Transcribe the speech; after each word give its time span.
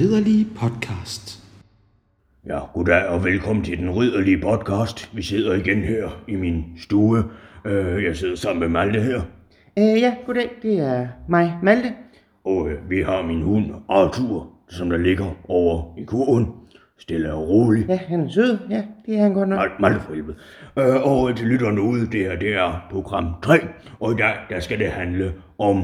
ridderlige 0.00 0.46
podcast. 0.56 1.42
Ja, 2.46 2.58
goddag 2.74 3.06
og 3.06 3.24
velkommen 3.24 3.64
til 3.64 3.78
den 3.78 3.90
ridderlige 3.90 4.38
podcast. 4.42 5.10
Vi 5.16 5.22
sidder 5.22 5.54
igen 5.54 5.82
her 5.82 6.22
i 6.28 6.36
min 6.36 6.64
stue. 6.78 7.24
Øh, 7.64 8.04
Jeg 8.04 8.16
sidder 8.16 8.36
sammen 8.36 8.60
med 8.60 8.68
Malte 8.68 9.00
her, 9.00 9.20
Øh, 9.78 10.00
ja, 10.00 10.14
goddag. 10.26 10.50
Det 10.62 10.78
er 10.78 11.06
mig, 11.28 11.54
Malte. 11.62 11.92
og 12.44 12.68
øh, 12.70 12.90
vi 12.90 13.02
har 13.02 13.22
min 13.22 13.42
hund 13.42 13.66
Arthur, 13.88 14.48
som 14.68 14.90
der 14.90 14.96
ligger 14.96 15.36
over 15.48 15.98
i 15.98 16.04
kurven. 16.04 16.46
Stille 16.98 17.34
og 17.34 17.48
roligt. 17.48 17.88
Ja, 17.88 17.96
han 17.96 18.20
er 18.20 18.28
sød. 18.28 18.58
Ja, 18.70 18.84
det 19.06 19.14
er 19.18 19.22
han 19.22 19.32
godt 19.34 19.48
nok. 19.48 19.58
Mal- 19.60 19.80
Malte 19.80 20.00
for 20.00 20.14
helvede. 20.14 20.36
Øh, 20.78 21.02
Og 21.02 21.36
til 21.36 21.46
lytterne 21.46 21.80
ude, 21.82 22.00
det 22.06 22.20
her 22.20 22.38
det 22.38 22.54
er 22.54 22.86
program 22.90 23.26
3, 23.42 23.58
og 24.00 24.12
i 24.12 24.16
dag 24.16 24.34
der 24.50 24.60
skal 24.60 24.78
det 24.78 24.86
handle 24.88 25.32
om 25.58 25.76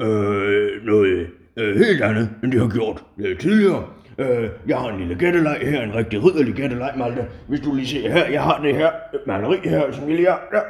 øh, 0.00 0.68
noget 0.84 1.26
øh, 1.56 1.76
helt 1.76 2.02
andet, 2.02 2.30
end 2.42 2.52
det 2.52 2.60
har 2.60 2.68
gjort 2.68 3.04
øh, 3.18 3.38
tidligere. 3.38 3.84
Øh, 4.18 4.50
jeg 4.66 4.78
har 4.78 4.88
en 4.88 4.98
lille 4.98 5.14
gætteleg 5.14 5.58
her, 5.62 5.82
en 5.82 5.94
rigtig 5.94 6.24
ridderlig 6.24 6.54
gætteleg, 6.54 6.92
Malte. 6.96 7.26
Hvis 7.48 7.60
du 7.60 7.74
lige 7.74 7.86
ser 7.86 8.12
her, 8.12 8.26
jeg 8.26 8.42
har 8.42 8.62
det 8.62 8.76
her 8.76 8.90
maleri 9.26 9.56
her, 9.64 9.92
som 9.92 10.08
jeg 10.08 10.16
lige 10.16 10.28
har. 10.28 10.42
Ja. 10.52 10.60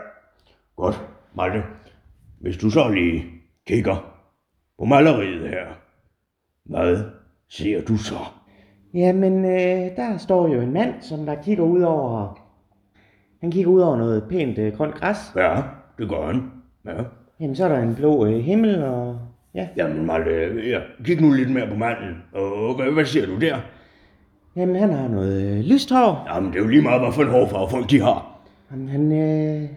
Godt, 0.76 1.02
Malte. 1.36 1.62
Hvis 2.40 2.56
du 2.56 2.70
så 2.70 2.88
lige 2.88 3.24
kigger 3.66 4.14
på 4.78 4.84
maleriet 4.84 5.48
her, 5.48 5.66
hvad 6.64 6.98
ser 7.48 7.84
du 7.84 7.96
så? 7.96 8.18
Jamen, 8.94 9.44
øh, 9.44 9.96
der 9.96 10.16
står 10.18 10.48
jo 10.48 10.60
en 10.60 10.72
mand, 10.72 10.94
som 11.00 11.26
der 11.26 11.42
kigger 11.42 11.64
ud 11.64 11.82
over... 11.82 12.38
Han 13.40 13.50
kigger 13.50 13.70
ud 13.70 13.80
over 13.80 13.96
noget 13.96 14.24
pænt 14.28 14.58
øh, 14.58 14.76
grønt 14.76 14.94
græs. 14.94 15.32
Ja, 15.36 15.62
det 15.98 16.08
gør 16.08 16.26
han. 16.26 16.50
Ja. 16.86 17.02
Jamen, 17.40 17.56
så 17.56 17.64
er 17.64 17.68
der 17.68 17.82
en 17.82 17.94
blå 17.94 18.26
øh, 18.26 18.38
himmel, 18.38 18.82
og... 18.82 19.11
Ja, 19.54 19.68
Jamen 19.76 20.06
Malte, 20.06 20.30
ja, 20.68 20.80
kig 21.04 21.20
nu 21.20 21.32
lidt 21.32 21.50
mere 21.50 21.66
på 21.66 21.74
manden. 21.74 22.22
Og 22.32 22.92
hvad, 22.92 23.04
ser 23.04 23.26
du 23.26 23.38
der? 23.40 23.56
jamen, 24.56 24.76
han 24.76 24.92
har 24.92 25.08
noget 25.08 25.58
øh, 25.58 25.64
lyst 25.64 25.90
hår. 25.90 26.28
Jamen 26.34 26.52
det 26.52 26.58
er 26.58 26.62
jo 26.62 26.68
lige 26.68 26.82
meget, 26.82 27.00
hvad 27.00 27.12
for 27.12 27.22
en 27.22 27.28
hårfarve 27.28 27.70
folk 27.70 27.90
de 27.90 28.00
har. 28.00 28.38
Jamen, 28.70 28.88
han, 28.88 29.12
øh, 29.12 29.68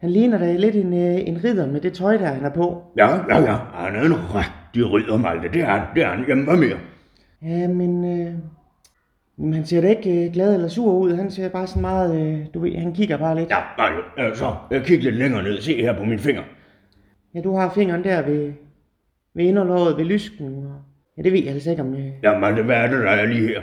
han 0.00 0.10
ligner 0.10 0.38
da 0.38 0.56
lidt 0.56 0.76
en, 0.76 0.92
øh, 0.92 1.28
en 1.28 1.44
ridder 1.44 1.66
med 1.66 1.80
det 1.80 1.92
tøj, 1.92 2.16
der 2.16 2.26
han 2.26 2.44
er 2.44 2.50
på. 2.50 2.82
Ja, 2.96 3.08
ja, 3.08 3.40
ja, 3.40 3.56
han 3.74 3.96
er 3.96 4.02
en 4.04 4.12
rigtig 4.14 4.92
ridder, 4.92 5.16
Malte. 5.16 5.48
Det 5.52 5.60
er 5.60 5.66
han, 5.66 5.80
det 5.94 6.02
er 6.02 6.08
han. 6.08 6.24
Jamen 6.28 6.44
hvad 6.44 6.56
mere? 6.56 6.78
Jamen, 7.42 8.04
øh, 8.04 8.32
jamen, 9.38 9.54
han 9.54 9.64
ser 9.66 9.80
da 9.80 9.88
ikke 9.88 10.24
øh, 10.26 10.32
glad 10.32 10.54
eller 10.54 10.68
sur 10.68 10.92
ud. 10.92 11.14
Han 11.14 11.30
ser 11.30 11.48
bare 11.48 11.66
sådan 11.66 11.80
meget... 11.82 12.20
Øh, 12.20 12.46
du 12.54 12.60
ved, 12.60 12.76
han 12.76 12.92
kigger 12.94 13.16
bare 13.16 13.34
lidt. 13.36 13.50
Ja, 13.50 13.56
Malte, 13.78 14.30
øh, 14.30 14.36
så 14.36 14.54
øh, 14.70 14.84
kig 14.84 15.02
lidt 15.02 15.16
længere 15.16 15.42
ned. 15.42 15.60
Se 15.60 15.76
her 15.82 15.92
på 15.98 16.04
min 16.04 16.18
finger. 16.18 16.42
Ja, 17.34 17.40
du 17.40 17.56
har 17.56 17.70
fingeren 17.74 18.04
der 18.04 18.22
ved, 18.22 18.52
ved 19.34 19.44
inderlåret, 19.44 19.96
ved 19.96 20.04
lysken. 20.04 20.46
Og, 20.46 20.74
ja, 21.16 21.22
det 21.22 21.32
ved 21.32 21.44
jeg 21.44 21.52
altså 21.52 21.70
ikke, 21.70 21.82
om 21.82 21.94
jeg... 21.94 22.12
Ja, 22.22 22.38
Malte, 22.38 22.62
hvad 22.62 22.76
er 22.76 22.86
det, 22.86 22.98
der 22.98 23.10
er 23.10 23.26
lige 23.26 23.48
her? 23.48 23.60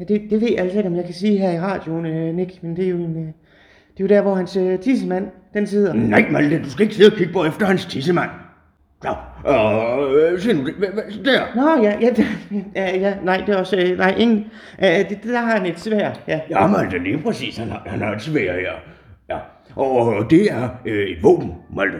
Ja, 0.00 0.04
det, 0.04 0.22
det 0.30 0.40
ved 0.40 0.48
jeg 0.50 0.58
altså 0.58 0.78
ikke, 0.78 0.88
om 0.88 0.96
jeg 0.96 1.04
kan 1.04 1.14
sige 1.14 1.38
her 1.38 1.50
i 1.50 1.60
radioen, 1.60 2.06
øh, 2.06 2.34
Nick, 2.34 2.62
men 2.62 2.76
det 2.76 2.84
er 2.84 2.88
jo 2.88 2.96
en... 2.96 3.16
Øh, 3.16 3.32
det 3.92 4.00
er 4.00 4.04
jo 4.04 4.06
der, 4.06 4.22
hvor 4.22 4.34
hans 4.34 4.56
øh, 4.56 4.78
tissemand, 4.78 5.26
den 5.54 5.66
sidder. 5.66 5.92
Nej, 5.92 6.28
Malte, 6.30 6.62
du 6.62 6.70
skal 6.70 6.82
ikke 6.82 6.94
sidde 6.94 7.12
og 7.12 7.16
kigge 7.16 7.32
på 7.32 7.44
efter 7.44 7.66
hans 7.66 7.86
tissemand. 7.86 8.30
Ja, 9.04 9.12
øh, 10.08 10.40
se 10.40 10.52
nu, 10.52 10.66
det, 10.66 10.74
der. 11.24 11.40
Nå, 11.54 11.82
ja, 11.82 11.98
ja, 12.00 12.10
ja, 12.76 12.96
ja, 12.96 13.14
nej, 13.24 13.42
det 13.46 13.54
er 13.54 13.58
også, 13.58 13.76
øh, 13.76 13.98
nej, 13.98 14.14
ingen, 14.18 14.44
øh, 14.82 14.88
det, 15.08 15.18
der 15.24 15.40
har 15.40 15.56
han 15.56 15.66
et 15.66 15.80
svær, 15.80 16.10
ja. 16.28 16.40
Ja, 16.50 16.66
Malte, 16.66 16.98
lige 16.98 17.18
præcis. 17.18 17.56
Han 17.56 17.68
har, 17.68 17.82
han 17.86 18.00
har 18.00 18.14
et 18.14 18.22
svær 18.22 18.52
her. 18.52 18.72
Ja, 19.28 19.38
og 19.76 20.30
det 20.30 20.52
er 20.52 20.68
øh, 20.86 21.06
et 21.08 21.22
våben, 21.22 21.52
Malte. 21.76 21.98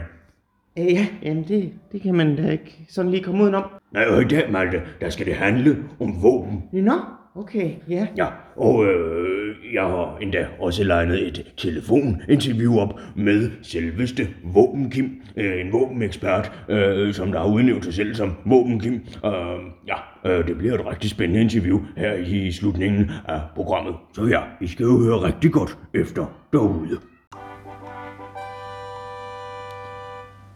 Øh, 0.78 0.92
ja, 0.92 1.06
jamen 1.22 1.44
det, 1.48 1.72
det 1.92 2.02
kan 2.02 2.14
man 2.14 2.36
da 2.36 2.50
ikke 2.50 2.86
sådan 2.88 3.10
lige 3.10 3.22
komme 3.22 3.42
udenom. 3.42 3.64
Nej, 3.92 4.04
og 4.04 4.22
i 4.22 4.24
dag, 4.24 4.52
Malte, 4.52 4.82
der 5.00 5.10
skal 5.10 5.26
det 5.26 5.34
handle 5.34 5.76
om 6.00 6.22
våben. 6.22 6.62
Nå, 6.72 6.92
okay, 7.34 7.70
ja. 7.88 8.06
Ja, 8.16 8.26
og 8.56 8.86
øh, 8.86 9.54
jeg 9.74 9.82
har 9.82 10.18
endda 10.20 10.46
også 10.58 10.84
legnet 10.84 11.26
et 11.26 11.52
telefoninterview 11.56 12.78
op 12.78 13.00
med 13.16 13.50
selveste 13.62 14.28
Våbenkim, 14.44 15.10
øh, 15.36 15.60
en 15.60 15.72
våbenekspert, 15.72 16.52
øh, 16.68 17.14
som 17.14 17.32
der 17.32 17.38
har 17.38 17.48
udnævnt 17.54 17.84
sig 17.84 17.94
selv 17.94 18.14
som 18.14 18.34
Våbenkim. 18.46 18.94
Øh, 19.24 19.30
ja, 19.86 20.30
øh, 20.30 20.46
det 20.46 20.58
bliver 20.58 20.74
et 20.74 20.86
rigtig 20.86 21.10
spændende 21.10 21.40
interview 21.40 21.80
her 21.96 22.14
i 22.14 22.52
slutningen 22.52 23.10
af 23.28 23.40
programmet. 23.54 23.94
Så 24.14 24.24
ja, 24.24 24.40
I 24.60 24.66
skal 24.66 24.84
jo 24.84 24.98
høre 24.98 25.16
rigtig 25.16 25.52
godt 25.52 25.78
efter 25.94 26.38
derude. 26.52 26.98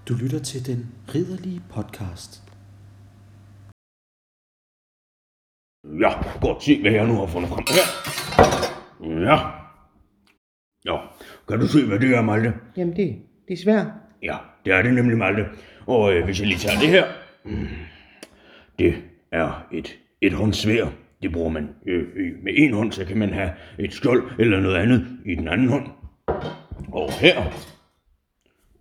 Du 0.09 0.15
lytter 0.15 0.39
til 0.39 0.67
den 0.67 0.87
ridderlige 1.15 1.63
podcast. 1.71 2.43
Ja, 6.03 6.11
godt 6.41 6.63
se, 6.63 6.81
hvad 6.81 6.93
jeg 6.93 7.07
nu 7.07 7.15
har 7.15 7.27
fundet 7.27 7.51
frem 7.51 7.65
her. 7.77 7.87
Ja. 9.31 9.37
Ja, 10.85 10.97
kan 11.49 11.61
du 11.61 11.67
se, 11.67 11.87
hvad 11.87 11.99
det 11.99 12.17
er, 12.17 12.23
Malte? 12.23 12.53
Jamen 12.77 12.97
det, 12.97 13.23
det 13.49 13.55
er 13.55 13.63
svært. 13.63 13.87
Ja, 14.23 14.37
det 14.65 14.73
er 14.73 14.83
det 14.83 14.95
nemlig, 14.95 15.19
Malte. 15.19 15.45
Og 15.87 16.15
øh, 16.15 16.25
hvis 16.25 16.41
jeg 16.41 16.49
lige 16.49 16.59
tager 16.59 16.81
det 16.81 16.89
her. 16.89 17.07
Mm, 17.45 17.69
det 18.79 18.95
er 19.33 19.67
et 19.73 19.99
et 20.21 20.33
håndsvær. 20.33 20.87
Det 21.23 21.33
bruger 21.33 21.51
man 21.51 21.69
øh, 21.87 22.09
øh, 22.15 22.43
med 22.43 22.53
en 22.57 22.73
hånd, 22.73 22.93
så 22.93 23.05
kan 23.05 23.19
man 23.19 23.33
have 23.33 23.51
et 23.79 23.93
skjold 23.93 24.31
eller 24.39 24.61
noget 24.61 24.77
andet 24.77 25.07
i 25.25 25.35
den 25.35 25.49
anden 25.49 25.69
hånd. 25.69 25.87
Og 26.93 27.13
her, 27.13 27.53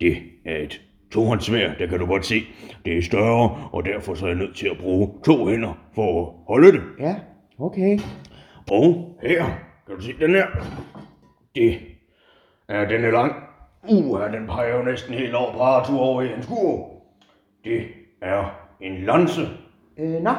det 0.00 0.22
er 0.44 0.56
et 0.56 0.85
tohåndssvær, 1.16 1.74
der 1.78 1.86
kan 1.86 1.98
du 1.98 2.06
godt 2.06 2.26
se. 2.26 2.42
Det 2.84 2.98
er 2.98 3.02
større, 3.02 3.68
og 3.72 3.84
derfor 3.84 4.14
så 4.14 4.24
er 4.24 4.30
jeg 4.30 4.38
nødt 4.38 4.56
til 4.56 4.68
at 4.68 4.78
bruge 4.78 5.10
to 5.24 5.46
hænder 5.46 5.78
for 5.94 6.22
at 6.22 6.32
holde 6.48 6.72
det. 6.72 6.82
Ja, 7.00 7.14
okay. 7.58 7.98
Og 8.70 9.18
her, 9.22 9.44
kan 9.86 9.96
du 9.96 10.02
se 10.02 10.12
den 10.20 10.30
her? 10.30 10.46
Det 11.54 11.78
er, 12.68 12.88
den 12.88 13.04
er 13.04 13.10
lang. 13.10 13.32
Uh, 13.88 14.32
den 14.32 14.46
peger 14.46 14.76
jo 14.76 14.82
næsten 14.82 15.14
helt 15.14 15.34
over 15.34 15.52
på 15.52 15.60
Arthur 15.60 15.98
over 15.98 16.22
i 16.22 16.28
hans 16.28 16.46
kur. 16.46 16.88
Det 17.64 17.82
er 18.22 18.44
en 18.80 19.04
lanse. 19.04 19.42
Øh, 19.98 20.22
nå, 20.22 20.30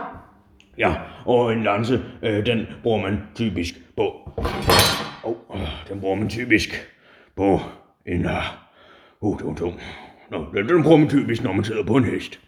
Ja, 0.78 0.96
og 1.26 1.54
en 1.54 1.64
lanse, 1.64 2.02
øh, 2.24 2.46
den 2.46 2.66
bruger 2.84 3.02
man 3.02 3.22
typisk 3.36 3.76
på... 3.96 4.32
Oh, 5.24 5.36
den 5.90 6.00
bruger 6.00 6.16
man 6.16 6.30
typisk 6.30 6.70
på 7.36 7.60
en... 8.06 8.26
Uh, 8.26 8.32
uh 9.22 9.38
det 9.38 9.48
var 9.48 9.54
tung. 9.54 9.80
Nå, 10.32 10.46
den, 10.54 10.70
den 10.70 10.84
bruger 10.84 10.98
man 10.98 11.10
typisk, 11.10 11.44
når 11.44 11.54
man 11.54 11.64
sidder 11.64 11.84
på 11.84 11.96
en 11.96 12.04
hest. 12.04 12.40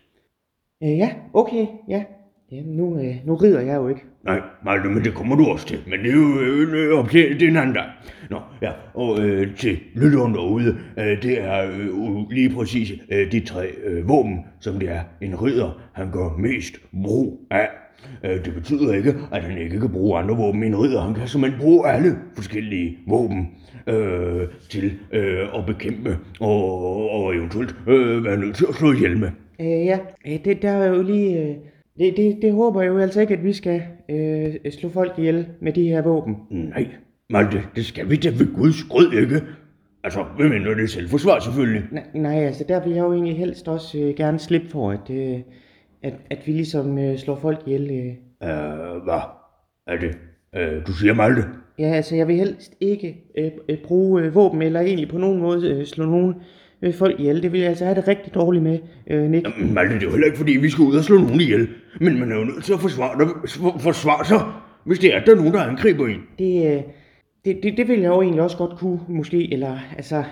Øh, 0.84 0.98
ja, 0.98 1.16
okay, 1.34 1.68
ja. 1.88 2.04
Ja, 2.52 2.62
nu, 2.66 3.00
øh, 3.00 3.16
nu 3.26 3.36
rider 3.36 3.60
jeg 3.60 3.76
jo 3.76 3.88
ikke. 3.88 4.02
Nej, 4.26 4.42
Malte, 4.66 4.90
men 4.90 5.04
det 5.04 5.14
kommer 5.14 5.36
du 5.36 5.46
også 5.46 5.68
til. 5.68 5.80
Men 5.88 6.00
det 6.00 6.10
er 6.10 6.16
jo 6.16 6.40
øh, 6.40 7.00
op 7.00 7.10
til 7.10 7.40
det 7.40 7.42
er 7.42 7.50
en 7.50 7.58
anden 7.58 7.76
dag. 7.76 7.84
Nå, 8.30 8.40
ja, 8.62 8.72
og 8.94 9.20
øh, 9.20 9.56
til 9.56 9.80
lytteren 9.96 10.34
derude, 10.34 10.78
øh, 10.98 11.22
det 11.22 11.42
er 11.42 11.72
øh, 11.72 12.30
lige 12.32 12.50
præcis 12.50 12.92
øh, 13.12 13.32
de 13.32 13.40
tre 13.40 13.68
øh, 13.86 14.10
våben, 14.10 14.40
som 14.60 14.80
det 14.80 14.90
er 14.90 15.02
en 15.22 15.42
ridder, 15.42 15.82
han 15.94 16.12
gør 16.12 16.38
mest 16.38 16.74
brug 17.04 17.40
af. 17.52 17.68
Øh, 18.24 18.46
det 18.46 18.54
betyder 18.54 18.94
ikke, 18.94 19.16
at 19.32 19.44
han 19.44 19.58
ikke 19.58 19.80
kan 19.80 19.92
bruge 19.92 20.20
andre 20.20 20.36
våben 20.38 20.64
end 20.64 20.76
en 20.76 20.82
ridder. 20.82 21.02
Han 21.02 21.14
kan 21.14 21.28
simpelthen 21.28 21.62
bruge 21.62 21.88
alle 21.90 22.16
forskellige 22.36 22.98
våben 23.08 23.48
øh, 23.88 24.48
til 24.70 24.94
øh, 25.12 25.48
at 25.58 25.66
bekæmpe 25.66 26.18
og, 26.40 27.12
og 27.12 27.36
eventuelt 27.36 27.76
øh, 27.88 28.24
være 28.24 28.38
nødt 28.38 28.56
til 28.56 28.66
at 28.70 28.76
slå 28.76 28.94
ihjel 28.94 29.18
med. 29.18 29.30
Øh, 29.62 29.86
ja, 29.86 30.00
øh, 30.28 30.40
det 30.46 30.62
der 30.62 30.72
er 30.72 30.96
jo 30.96 31.02
lige... 31.02 31.50
Øh, 31.50 31.56
det, 32.00 32.18
det, 32.18 32.38
det 32.42 32.54
håber 32.54 32.82
jeg 32.82 32.90
jo 32.90 32.98
altså 32.98 33.22
ikke, 33.22 33.34
at 33.34 33.44
vi 33.44 33.54
skal 33.54 33.82
øh, 34.10 34.72
slå 34.72 34.90
folk 34.90 35.14
ihjel 35.18 35.48
med 35.62 35.74
de 35.74 35.84
her 35.84 36.02
våben. 36.02 36.38
Nej, 36.50 36.88
Malte, 37.30 37.64
det 37.76 37.86
skal 37.86 38.10
vi 38.10 38.16
da 38.16 38.30
ved 38.30 38.56
Guds 38.56 38.84
grød 38.84 39.14
ikke. 39.14 39.42
Altså, 40.04 40.26
hvem 40.38 40.50
mindre 40.50 40.76
det 40.76 40.84
er 40.84 40.88
selvforsvar 40.88 41.40
selvfølgelig. 41.40 41.84
Nej, 41.92 42.04
nej, 42.14 42.46
altså 42.46 42.66
der 42.68 42.84
vil 42.84 42.94
jeg 42.94 43.02
jo 43.02 43.14
egentlig 43.14 43.38
helst 43.38 43.68
også 43.68 43.98
øh, 43.98 44.16
gerne 44.16 44.40
slippe 44.40 44.70
for, 44.70 44.92
at, 44.92 45.10
øh, 45.10 45.40
at, 46.04 46.14
at 46.30 46.48
vi 46.48 46.52
ligesom 46.52 46.98
øh, 46.98 47.18
slår 47.18 47.36
folk 47.36 47.60
ihjel. 47.66 47.92
Øh. 47.92 48.50
Øh, 48.50 49.04
hvad 49.04 49.22
er 49.88 49.98
det? 50.00 50.18
Øh, 50.56 50.88
du 50.88 50.92
siger 50.92 51.14
Malte? 51.14 51.44
Ja, 51.80 51.88
altså 51.88 52.16
jeg 52.16 52.28
vil 52.28 52.36
helst 52.36 52.74
ikke 52.80 53.18
øh, 53.38 53.52
øh, 53.70 53.78
bruge 53.84 54.22
øh, 54.22 54.36
våben, 54.36 54.62
eller 54.62 54.80
egentlig 54.80 55.10
på 55.10 55.18
nogen 55.18 55.40
måde 55.40 55.70
øh, 55.70 55.86
slå 55.86 56.06
nogen 56.06 56.36
øh, 56.82 56.94
folk 56.94 57.20
ihjel. 57.20 57.44
Det 57.44 57.52
vil 57.52 57.60
jeg 57.60 57.70
altså 57.70 57.86
have 57.86 57.96
det 57.96 58.08
rigtig 58.08 58.34
dårligt 58.34 58.64
med, 58.64 58.80
øh, 59.08 59.30
Nick. 59.30 59.48
Jamen, 59.58 59.74
Malte, 59.74 59.94
det 59.94 60.02
er 60.02 60.06
jo 60.06 60.12
heller 60.12 60.26
ikke 60.26 60.38
fordi, 60.38 60.52
vi 60.52 60.70
skal 60.70 60.84
ud 60.84 60.96
og 60.96 61.04
slå 61.04 61.18
nogen 61.18 61.42
ihjel. 61.42 61.68
Men 62.00 62.20
man 62.20 62.32
er 62.32 62.36
jo 62.36 62.44
nødt 62.44 62.64
til 62.64 62.74
at 62.74 62.80
forsvare, 62.80 63.30
forsvare 63.80 64.26
sig, 64.26 64.42
hvis 64.86 65.00
det 65.00 65.16
er, 65.16 65.26
der 65.26 65.32
er 65.32 65.36
nogen, 65.36 65.54
der 65.54 65.62
angriber 65.62 66.08
en. 66.08 66.22
Det, 66.40 66.76
øh, 66.76 66.82
det, 67.46 67.60
det, 67.64 67.78
det 67.78 67.88
vil 67.88 68.00
jeg 68.00 68.08
jo 68.08 68.22
egentlig 68.22 68.44
også 68.44 68.58
godt 68.58 68.80
kunne, 68.80 69.00
måske, 69.08 69.54
eller 69.54 69.78
altså... 69.98 70.24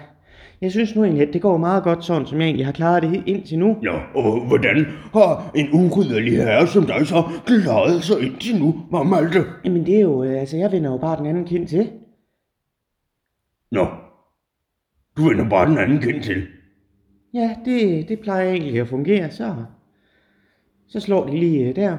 Jeg 0.62 0.72
synes 0.72 0.96
nu 0.96 1.04
egentlig, 1.04 1.28
at 1.28 1.34
det 1.34 1.42
går 1.42 1.58
meget 1.58 1.84
godt 1.84 2.06
sådan, 2.06 2.26
som 2.26 2.40
jeg 2.40 2.46
egentlig 2.46 2.66
har 2.66 2.74
klaret 2.74 3.04
det 3.04 3.24
indtil 3.26 3.60
nu. 3.60 3.78
Ja, 3.84 3.94
og 4.16 4.48
hvordan 4.48 4.86
har 5.14 5.52
en 5.56 5.68
uridderlig 5.74 6.38
herre 6.38 6.68
som 6.68 6.86
dig 6.86 7.08
så 7.08 7.24
klaret 7.46 8.04
sig 8.04 8.22
indtil 8.22 8.60
nu, 8.60 8.76
Malte? 9.06 9.44
Jamen 9.66 9.86
det 9.86 9.96
er 9.96 10.02
jo, 10.02 10.24
øh, 10.24 10.40
altså 10.40 10.58
jeg 10.58 10.72
vender 10.72 10.92
jo 10.92 10.98
bare 10.98 11.18
den 11.18 11.26
anden 11.26 11.46
kind 11.46 11.68
til. 11.68 11.90
Nå, 13.72 13.88
du 15.18 15.30
vender 15.30 15.50
bare 15.50 15.70
den 15.70 15.78
anden 15.78 16.00
kind 16.00 16.24
til. 16.24 16.48
Ja, 17.34 17.56
det, 17.66 18.10
det 18.10 18.20
plejer 18.20 18.50
egentlig 18.50 18.82
at 18.82 18.88
fungere, 18.88 19.32
så, 19.32 19.56
så 20.88 21.00
slår 21.00 21.28
de 21.28 21.40
lige 21.40 21.70
øh, 21.70 21.76
der. 21.76 21.98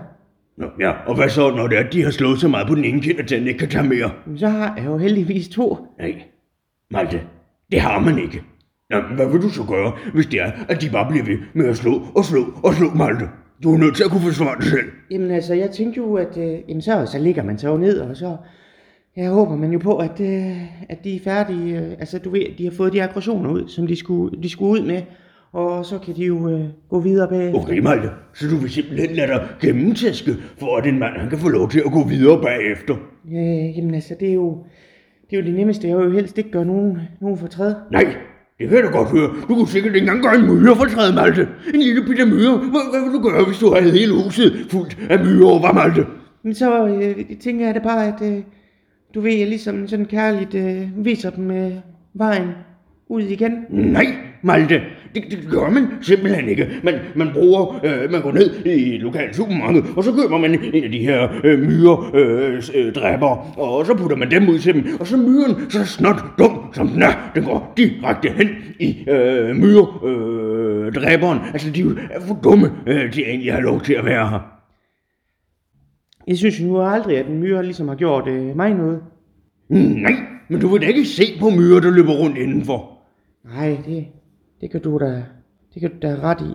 Nå, 0.56 0.66
ja, 0.80 0.90
og 0.90 1.16
hvad 1.16 1.28
så, 1.28 1.50
når 1.50 1.66
det 1.66 1.78
er, 1.78 1.84
at 1.84 1.92
de 1.92 2.02
har 2.04 2.10
slået 2.10 2.40
så 2.40 2.48
meget 2.48 2.68
på 2.68 2.74
den 2.74 2.84
ene 2.84 3.00
kind, 3.00 3.18
at 3.20 3.30
den 3.30 3.46
ikke 3.46 3.58
kan 3.58 3.68
tage 3.68 3.88
mere? 3.88 4.10
Men 4.26 4.38
så 4.38 4.48
har 4.48 4.76
jeg 4.76 4.86
jo 4.86 4.98
heldigvis 4.98 5.48
to. 5.48 5.76
Nej, 5.98 6.22
Malte, 6.90 7.20
det 7.72 7.80
har 7.80 8.00
man 8.00 8.18
ikke. 8.18 8.42
Nå, 8.90 9.00
hvad 9.00 9.28
vil 9.32 9.42
du 9.42 9.48
så 9.48 9.64
gøre, 9.68 9.92
hvis 10.14 10.26
det 10.26 10.40
er, 10.40 10.52
at 10.68 10.82
de 10.82 10.90
bare 10.90 11.10
bliver 11.10 11.24
ved 11.24 11.38
med 11.54 11.68
at 11.68 11.76
slå 11.76 12.02
og 12.16 12.24
slå 12.24 12.40
og 12.64 12.74
slå, 12.74 12.90
Malte? 12.90 13.24
Du 13.62 13.74
er 13.74 13.78
nødt 13.78 13.96
til 13.96 14.04
at 14.04 14.10
kunne 14.10 14.20
forsvare 14.20 14.56
dig 14.56 14.64
selv. 14.64 14.90
Jamen 15.10 15.30
altså, 15.30 15.54
jeg 15.54 15.70
tænkte 15.70 15.98
jo, 15.98 16.14
at 16.14 16.36
øh, 16.36 16.58
jamen, 16.68 16.82
så, 16.82 17.06
så 17.06 17.18
ligger 17.18 17.42
man 17.42 17.58
så 17.58 17.68
jo 17.68 17.76
ned, 17.76 18.00
og 18.00 18.16
så 18.16 18.36
jeg 19.18 19.30
håber 19.30 19.56
man 19.56 19.72
jo 19.72 19.78
på, 19.78 19.96
at, 19.96 20.20
øh, 20.20 20.56
at 20.88 21.04
de 21.04 21.16
er 21.16 21.20
færdige. 21.24 21.78
Øh, 21.78 21.90
altså, 21.90 22.18
du 22.18 22.30
ved, 22.30 22.56
de 22.58 22.64
har 22.64 22.70
fået 22.70 22.92
de 22.92 23.02
aggressioner 23.02 23.50
ud, 23.50 23.68
som 23.68 23.86
de 23.86 23.96
skulle, 23.96 24.42
de 24.42 24.50
skulle 24.50 24.72
ud 24.72 24.86
med, 24.86 25.02
og 25.52 25.86
så 25.86 25.98
kan 25.98 26.16
de 26.16 26.24
jo 26.24 26.48
øh, 26.50 26.64
gå 26.88 27.00
videre 27.00 27.28
bagefter. 27.28 27.60
Okay, 27.60 27.78
Malte, 27.78 28.08
så 28.34 28.48
du 28.48 28.56
vil 28.56 28.70
simpelthen 28.70 29.10
lade 29.10 29.28
dig 29.28 29.48
gennemtæske, 29.60 30.30
for 30.58 30.76
at 30.76 30.86
en 30.86 30.98
mand 30.98 31.12
han 31.16 31.30
kan 31.30 31.38
få 31.38 31.48
lov 31.48 31.70
til 31.70 31.82
at 31.86 31.92
gå 31.92 32.04
videre 32.04 32.42
bagefter. 32.42 32.94
Øh, 33.32 33.78
jamen 33.78 33.94
altså, 33.94 34.14
det 34.20 34.28
er 34.28 34.34
jo 34.34 34.64
det, 35.30 35.36
er 35.36 35.40
jo 35.40 35.46
det 35.46 35.54
nemmeste. 35.54 35.88
Jeg 35.88 35.98
vil 35.98 36.04
jo 36.04 36.10
helst 36.10 36.38
ikke 36.38 36.50
gøre 36.50 36.64
nogen, 36.64 36.98
nogen 37.20 37.38
fortræd. 37.38 37.74
Nej, 37.90 38.04
det 38.58 38.68
kan 38.68 38.76
jeg 38.76 38.84
da 38.84 38.90
godt 38.90 39.10
høre. 39.10 39.30
Du 39.48 39.54
kunne 39.54 39.68
sikkert 39.68 39.94
ikke 39.94 40.04
engang 40.04 40.22
gøre 40.22 40.34
en 40.34 40.46
myre 40.46 40.76
for 40.76 40.84
træet, 40.84 41.14
Malte. 41.14 41.48
En 41.74 41.80
lille 41.80 42.02
bitte 42.06 42.26
myre. 42.26 42.56
Hvad, 42.56 42.90
hvad 42.90 43.00
vil 43.04 43.12
du 43.12 43.28
gøre, 43.28 43.44
hvis 43.44 43.58
du 43.58 43.74
havde 43.74 43.92
hele 43.92 44.12
huset 44.24 44.66
fuldt 44.70 44.98
af 45.10 45.18
myrer, 45.24 45.60
var 45.60 45.72
Malte? 45.72 46.06
Men 46.42 46.54
så 46.54 46.86
øh, 46.86 47.36
tænker 47.40 47.66
jeg 47.66 47.74
da 47.74 47.80
bare, 47.80 48.06
at 48.06 48.32
øh, 48.32 48.42
du 49.14 49.20
ved, 49.20 49.32
jeg 49.32 49.48
ligesom 49.48 49.88
sådan 49.88 50.06
kærligt 50.06 50.54
øh, 50.54 51.04
viser 51.04 51.30
dem 51.30 51.50
øh, 51.50 51.72
vejen 52.14 52.48
ud 53.08 53.22
igen. 53.22 53.52
Nej, 53.70 54.06
Malte, 54.42 54.82
det, 55.14 55.24
det 55.30 55.38
gør 55.50 55.70
man 55.70 55.88
simpelthen 56.00 56.48
ikke. 56.48 56.68
Man, 56.82 56.94
man 57.14 57.28
bruger, 57.32 57.80
øh, 57.84 58.12
man 58.12 58.22
går 58.22 58.32
ned 58.32 58.64
i 58.66 58.94
et 58.94 59.00
lokalt 59.00 59.36
supermarked, 59.36 59.82
og 59.96 60.04
så 60.04 60.12
køber 60.12 60.38
man 60.38 60.54
en 60.74 60.84
af 60.84 60.90
de 60.90 60.98
her 60.98 61.28
øh, 61.44 61.58
myre 61.58 62.10
øh, 62.14 62.62
øh, 62.74 62.92
dræber, 62.92 63.58
og 63.58 63.86
så 63.86 63.94
putter 63.94 64.16
man 64.16 64.30
dem 64.30 64.48
ud 64.48 64.58
til 64.58 64.74
dem, 64.74 64.84
og 65.00 65.06
så 65.06 65.16
myren, 65.16 65.70
så 65.70 65.84
snot 65.84 66.38
dum 66.38 66.72
som 66.72 66.88
den 66.88 67.02
er, 67.02 67.30
den 67.34 67.44
går 67.44 67.72
direkte 67.76 68.28
hen 68.28 68.48
i 68.78 69.04
øh, 69.08 69.56
myre 69.56 69.86
øh, 70.04 70.92
dræberen. 70.92 71.38
Altså, 71.52 71.70
de 71.70 71.96
er 72.10 72.20
for 72.20 72.38
dumme, 72.44 72.72
øh, 72.86 73.14
de 73.14 73.24
egentlig 73.26 73.52
har 73.52 73.60
lov 73.60 73.80
til 73.80 73.92
at 73.92 74.04
være 74.04 74.28
her. 74.28 74.57
Jeg 76.28 76.38
synes 76.38 76.60
jo 76.60 76.82
aldrig, 76.82 77.18
at 77.18 77.26
en 77.26 77.38
myre 77.38 77.62
ligesom 77.62 77.88
har 77.88 77.94
gjort 77.94 78.28
øh, 78.28 78.56
mig 78.56 78.74
noget. 78.74 79.00
Nej, 79.68 80.12
men 80.48 80.60
du 80.60 80.68
vil 80.68 80.80
da 80.80 80.86
ikke 80.86 81.04
se 81.04 81.22
på 81.40 81.50
myrer, 81.50 81.80
der 81.80 81.90
løber 81.90 82.12
rundt 82.12 82.38
indenfor. 82.38 82.98
Nej, 83.44 83.78
det, 83.86 84.06
det 84.60 84.70
kan 84.70 84.80
du 84.82 84.98
da, 84.98 85.24
det 85.74 85.80
kan 85.80 85.90
du 85.90 85.96
da 86.02 86.14
ret 86.22 86.40
i. 86.40 86.54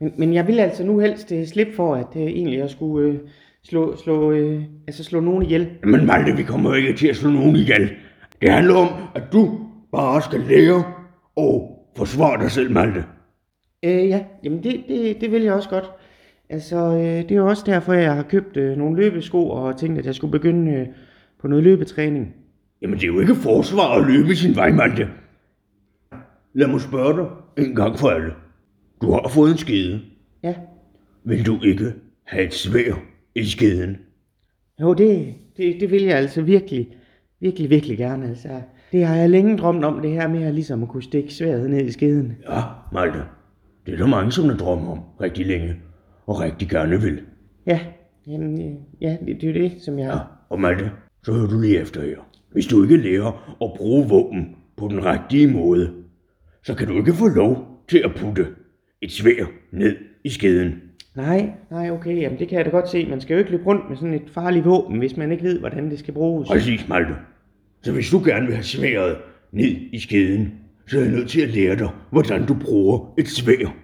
Men, 0.00 0.12
men 0.18 0.34
jeg 0.34 0.46
vil 0.46 0.60
altså 0.60 0.84
nu 0.84 0.98
helst 0.98 1.32
øh, 1.32 1.46
slippe 1.46 1.74
for, 1.74 1.94
at 1.94 2.06
øh, 2.16 2.22
egentlig 2.22 2.58
jeg 2.58 2.70
skulle 2.70 3.08
øh, 3.08 3.18
slå, 3.62 3.96
slå, 3.96 4.32
øh, 4.32 4.62
altså 4.86 5.04
slå 5.04 5.20
nogen 5.20 5.42
ihjel. 5.42 5.68
Men 5.84 6.06
Malte, 6.06 6.36
vi 6.36 6.42
kommer 6.42 6.74
ikke 6.74 6.92
til 6.92 7.08
at 7.08 7.16
slå 7.16 7.30
nogen 7.30 7.56
ihjel. 7.56 7.90
Det 8.42 8.50
handler 8.50 8.74
om, 8.74 8.88
at 9.14 9.22
du 9.32 9.58
bare 9.92 10.22
skal 10.22 10.40
lære 10.40 10.84
og 11.36 11.78
forsvare 11.96 12.42
dig 12.42 12.50
selv, 12.50 12.70
Malte. 12.70 13.04
Øh, 13.84 14.08
ja, 14.08 14.24
jamen 14.44 14.62
det, 14.62 14.84
det, 14.88 15.20
det 15.20 15.32
vil 15.32 15.42
jeg 15.42 15.52
også 15.52 15.68
godt. 15.68 15.90
Altså, 16.50 16.76
øh, 16.76 17.00
det 17.02 17.30
er 17.30 17.36
jo 17.36 17.48
også 17.48 17.62
derfor, 17.66 17.92
jeg 17.92 18.14
har 18.14 18.22
købt 18.22 18.56
øh, 18.56 18.76
nogle 18.76 18.96
løbesko 18.96 19.48
og 19.50 19.76
tænkt, 19.78 19.98
at 19.98 20.06
jeg 20.06 20.14
skulle 20.14 20.30
begynde 20.32 20.72
øh, 20.72 20.86
på 21.40 21.48
noget 21.48 21.64
løbetræning. 21.64 22.34
Jamen, 22.82 22.96
det 22.98 23.02
er 23.02 23.06
jo 23.12 23.20
ikke 23.20 23.34
forsvar 23.34 23.98
at 23.98 24.06
løbe 24.06 24.34
sin 24.36 24.56
vej, 24.56 24.72
Malte. 24.72 25.08
Lad 26.54 26.66
mig 26.68 26.80
spørge 26.80 27.16
dig 27.16 27.26
en 27.66 27.74
gang 27.74 27.98
for 27.98 28.08
alle. 28.08 28.32
Du 29.02 29.10
har 29.12 29.28
fået 29.28 29.50
en 29.50 29.58
skede. 29.58 30.00
Ja, 30.42 30.54
Vil 31.24 31.46
du 31.46 31.58
ikke 31.62 31.92
have 32.24 32.44
et 32.46 32.54
svær 32.54 32.94
i 33.34 33.44
skeden? 33.44 33.96
jo, 34.80 34.94
det, 34.94 35.34
det, 35.56 35.76
det 35.80 35.90
vil 35.90 36.02
jeg 36.02 36.16
altså 36.16 36.42
virkelig, 36.42 36.88
virkelig, 37.40 37.70
virkelig 37.70 37.98
gerne. 37.98 38.28
Altså, 38.28 38.48
det 38.92 39.06
har 39.06 39.16
jeg 39.16 39.30
længe 39.30 39.58
drømt 39.58 39.84
om, 39.84 40.00
det 40.02 40.10
her 40.10 40.28
med 40.28 40.42
at 40.42 40.54
ligesom 40.54 40.82
at 40.82 40.88
kunne 40.88 41.02
stikke 41.02 41.34
sværet 41.34 41.70
ned 41.70 41.80
i 41.86 41.92
skeden. 41.92 42.36
Ja, 42.50 42.60
Malte. 42.92 43.18
Det 43.86 43.94
er 43.94 43.98
der 43.98 44.06
mange, 44.06 44.32
som 44.32 44.48
der 44.48 44.56
drømmer 44.56 44.92
om 44.92 45.00
rigtig 45.20 45.46
længe, 45.46 45.76
og 46.26 46.40
rigtig 46.40 46.68
gerne 46.68 47.00
vil. 47.00 47.20
Ja, 47.66 47.80
jamen, 48.26 48.60
øh, 48.60 48.76
ja, 49.00 49.16
det, 49.26 49.40
det 49.40 49.48
er 49.48 49.52
det, 49.52 49.72
som 49.82 49.98
jeg... 49.98 50.06
Ja, 50.06 50.18
og 50.48 50.60
Malte, 50.60 50.90
så 51.22 51.32
hører 51.32 51.48
du 51.48 51.60
lige 51.60 51.80
efter 51.80 52.02
her. 52.02 52.16
Hvis 52.52 52.66
du 52.66 52.82
ikke 52.82 52.96
lærer 52.96 53.56
at 53.62 53.70
bruge 53.76 54.08
våben 54.08 54.56
på 54.76 54.88
den 54.88 55.04
rigtige 55.04 55.46
måde, 55.46 55.92
så 56.62 56.74
kan 56.74 56.88
du 56.88 56.96
ikke 56.98 57.12
få 57.12 57.28
lov 57.28 57.82
til 57.88 57.98
at 57.98 58.10
putte 58.16 58.46
et 59.02 59.12
svær 59.12 59.44
ned 59.72 59.96
i 60.24 60.30
skeden. 60.30 60.74
Nej, 61.16 61.50
nej, 61.70 61.90
okay, 61.90 62.20
jamen 62.22 62.38
det 62.38 62.48
kan 62.48 62.58
jeg 62.58 62.64
da 62.64 62.70
godt 62.70 62.88
se. 62.88 63.06
Man 63.06 63.20
skal 63.20 63.34
jo 63.34 63.38
ikke 63.38 63.50
løbe 63.50 63.66
rundt 63.66 63.88
med 63.88 63.96
sådan 63.96 64.14
et 64.14 64.30
farligt 64.34 64.64
våben, 64.64 64.98
hvis 64.98 65.16
man 65.16 65.32
ikke 65.32 65.44
ved, 65.44 65.58
hvordan 65.58 65.90
det 65.90 65.98
skal 65.98 66.14
bruges. 66.14 66.48
Præcis, 66.48 66.88
Malte. 66.88 67.14
Så 67.82 67.92
hvis 67.92 68.10
du 68.10 68.22
gerne 68.24 68.46
vil 68.46 68.54
have 68.54 68.64
sværet 68.64 69.16
ned 69.52 69.76
i 69.92 69.98
skeden, 69.98 70.54
så 70.86 70.98
er 70.98 71.02
jeg 71.02 71.12
nødt 71.12 71.28
til 71.28 71.40
at 71.40 71.48
lære 71.48 71.76
dig, 71.76 71.88
hvordan 72.10 72.46
du 72.46 72.54
bruger 72.54 73.14
et 73.18 73.28
svær. 73.28 73.76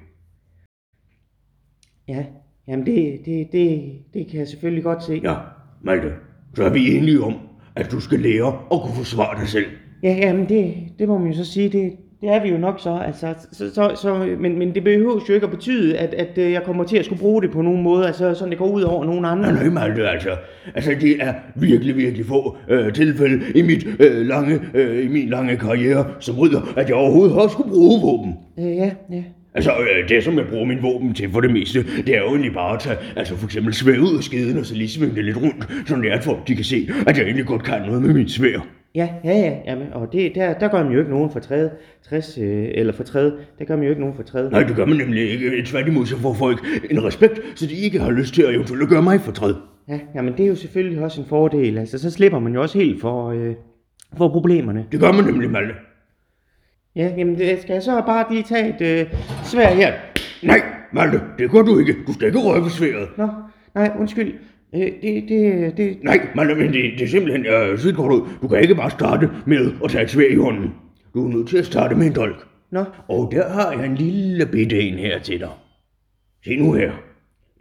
Ja, 2.12 2.24
jamen 2.68 2.86
det, 2.86 3.20
det, 3.26 3.52
det, 3.52 3.92
det 4.14 4.26
kan 4.26 4.38
jeg 4.38 4.48
selvfølgelig 4.48 4.84
godt 4.84 5.04
se. 5.04 5.20
Ja, 5.24 5.34
Malte, 5.82 6.08
så 6.54 6.64
er 6.64 6.70
vi 6.70 6.96
enige 6.96 7.20
om, 7.20 7.34
at 7.76 7.90
du 7.90 8.00
skal 8.00 8.20
lære 8.20 8.46
at 8.72 8.80
kunne 8.82 8.94
forsvare 8.94 9.40
dig 9.40 9.48
selv. 9.48 9.66
Ja, 10.02 10.16
jamen 10.20 10.48
det, 10.48 10.74
det 10.98 11.08
må 11.08 11.18
man 11.18 11.30
jo 11.32 11.36
så 11.36 11.52
sige, 11.52 11.68
det, 11.68 11.92
det 12.20 12.30
er 12.30 12.42
vi 12.42 12.48
jo 12.48 12.58
nok 12.58 12.80
så, 12.80 12.98
altså, 13.06 13.34
så, 13.52 13.74
så, 13.74 13.92
så, 14.02 14.36
men, 14.40 14.58
men 14.58 14.74
det 14.74 14.84
behøver 14.84 15.20
jo 15.28 15.34
ikke 15.34 15.46
at 15.46 15.50
betyde, 15.50 15.98
at, 15.98 16.14
at 16.14 16.38
øh, 16.38 16.52
jeg 16.52 16.62
kommer 16.62 16.84
til 16.84 16.96
at 16.96 17.04
skulle 17.04 17.20
bruge 17.20 17.42
det 17.42 17.50
på 17.50 17.62
nogen 17.62 17.82
måde, 17.82 18.06
altså 18.06 18.34
sådan 18.34 18.50
det 18.50 18.58
går 18.58 18.70
ud 18.70 18.82
over 18.82 19.04
nogen 19.04 19.24
andre. 19.24 19.52
Nej, 19.52 19.62
nej, 19.62 19.70
Malte, 19.70 20.08
altså. 20.08 20.30
Altså, 20.74 20.90
det 21.00 21.22
er 21.22 21.34
virkelig, 21.56 21.96
virkelig 21.96 22.26
få 22.26 22.56
øh, 22.68 22.92
tilfælde 22.92 23.44
i, 23.54 23.62
mit, 23.62 23.86
øh, 24.00 24.26
lange, 24.26 24.60
øh, 24.74 25.04
i 25.04 25.08
min 25.08 25.28
lange 25.28 25.56
karriere 25.56 26.06
som 26.20 26.38
rydder, 26.38 26.60
at 26.76 26.88
jeg 26.88 26.96
overhovedet 26.96 27.34
har 27.34 27.48
skulle 27.48 27.70
bruge 27.70 28.00
våben. 28.02 28.34
Øh, 28.58 28.76
ja, 28.76 28.90
ja. 29.10 29.22
Altså, 29.54 29.70
øh, 29.70 30.08
det 30.08 30.24
som 30.24 30.38
jeg 30.38 30.46
bruger 30.46 30.64
min 30.64 30.82
våben 30.82 31.14
til 31.14 31.30
for 31.30 31.40
det 31.40 31.52
meste, 31.52 31.84
det 32.06 32.16
er 32.16 32.20
jo 32.20 32.28
egentlig 32.28 32.52
bare 32.54 32.74
at 32.74 32.80
tage, 32.80 32.96
altså 33.16 33.36
for 33.36 33.46
eksempel 33.46 33.74
svæve 33.74 34.00
ud 34.00 34.16
af 34.16 34.22
skeden, 34.22 34.58
og 34.58 34.66
så 34.66 34.74
lige 34.74 34.88
svinge 34.88 35.14
det 35.14 35.24
lidt 35.24 35.36
rundt, 35.36 35.86
sådan 35.86 36.02
det 36.02 36.12
er, 36.12 36.16
at 36.16 36.24
folk 36.24 36.48
de 36.48 36.54
kan 36.56 36.64
se, 36.64 36.88
at 37.06 37.18
jeg 37.18 37.24
egentlig 37.24 37.46
godt 37.46 37.62
kan 37.64 37.82
noget 37.86 38.02
med 38.02 38.14
mit 38.14 38.30
svær. 38.30 38.66
Ja, 38.94 39.08
ja, 39.24 39.38
ja, 39.38 39.56
jamen, 39.66 39.86
og 39.92 40.08
det, 40.12 40.32
der, 40.34 40.54
der 40.58 40.68
gør 40.68 40.82
man 40.82 40.92
jo 40.92 40.98
ikke 40.98 41.10
nogen 41.10 41.30
for 41.32 41.40
træde, 41.40 41.70
60, 42.08 42.38
øh, 42.38 42.68
eller 42.74 42.92
for 42.92 43.02
træde, 43.02 43.36
der 43.58 43.64
gør 43.64 43.76
man 43.76 43.84
jo 43.84 43.90
ikke 43.90 44.00
nogen 44.00 44.16
for 44.16 44.22
træde. 44.22 44.50
Nej, 44.50 44.62
det 44.62 44.76
gør 44.76 44.86
man 44.86 44.96
nemlig 44.96 45.30
ikke. 45.30 45.62
Tværtimod, 45.66 46.06
så 46.06 46.16
får 46.16 46.34
folk 46.34 46.66
en 46.90 47.04
respekt, 47.04 47.40
så 47.54 47.66
de 47.66 47.74
ikke 47.74 48.00
har 48.00 48.10
lyst 48.10 48.34
til 48.34 48.42
at 48.42 48.54
eventuelt 48.54 48.88
gøre 48.88 49.02
mig 49.02 49.20
fortræd. 49.20 49.54
Ja, 49.88 49.98
jamen 50.14 50.32
det 50.32 50.44
er 50.44 50.48
jo 50.48 50.54
selvfølgelig 50.54 51.02
også 51.02 51.20
en 51.20 51.26
fordel, 51.26 51.78
altså 51.78 51.98
så 51.98 52.10
slipper 52.10 52.38
man 52.38 52.54
jo 52.54 52.62
også 52.62 52.78
helt 52.78 53.00
for, 53.00 53.30
øh, 53.30 53.54
for 54.16 54.28
problemerne. 54.28 54.86
Det 54.92 55.00
gør 55.00 55.12
man 55.12 55.24
nemlig, 55.24 55.50
Malte. 55.50 55.74
Ja, 56.96 57.12
jamen 57.18 57.38
det, 57.38 57.62
skal 57.62 57.72
jeg 57.72 57.82
så 57.82 58.02
bare 58.06 58.26
lige 58.30 58.42
tage 58.42 58.68
et 58.74 59.00
øh, 59.00 59.14
svær 59.44 59.74
her? 59.74 59.92
Nej, 60.42 60.60
Malte, 60.92 61.20
det 61.38 61.50
gør 61.50 61.62
du 61.62 61.78
ikke. 61.78 61.94
Du 62.06 62.12
skal 62.12 62.26
ikke 62.26 62.38
røve 62.38 62.70
sværet. 62.70 63.08
Nå, 63.16 63.28
nej, 63.74 63.90
undskyld. 63.98 64.34
Øh, 64.74 64.80
det, 64.80 65.24
det, 65.28 65.76
det, 65.76 65.98
Nej, 66.02 66.20
Malte, 66.34 66.54
men 66.54 66.72
det, 66.72 66.92
det 66.98 67.02
er 67.02 67.08
simpelthen 67.08 67.46
øh, 67.46 67.78
sygt 67.78 67.96
godt 67.96 68.12
ud. 68.12 68.28
Du 68.42 68.48
kan 68.48 68.60
ikke 68.60 68.74
bare 68.74 68.90
starte 68.90 69.30
med 69.46 69.72
at 69.84 69.90
tage 69.90 70.04
et 70.04 70.10
svær 70.10 70.26
i 70.30 70.36
hånden. 70.36 70.74
Du 71.14 71.26
er 71.26 71.36
nødt 71.36 71.48
til 71.48 71.58
at 71.58 71.66
starte 71.66 71.94
med 71.94 72.06
en 72.06 72.14
dolk. 72.14 72.46
Nå, 72.70 72.84
Og 73.08 73.28
der 73.32 73.48
har 73.48 73.72
jeg 73.72 73.86
en 73.86 73.94
lille 73.94 74.46
bitte 74.46 74.80
en 74.80 74.94
her 74.94 75.18
til 75.18 75.40
dig. 75.40 75.48
Se 76.44 76.56
nu 76.56 76.72
her. 76.72 76.92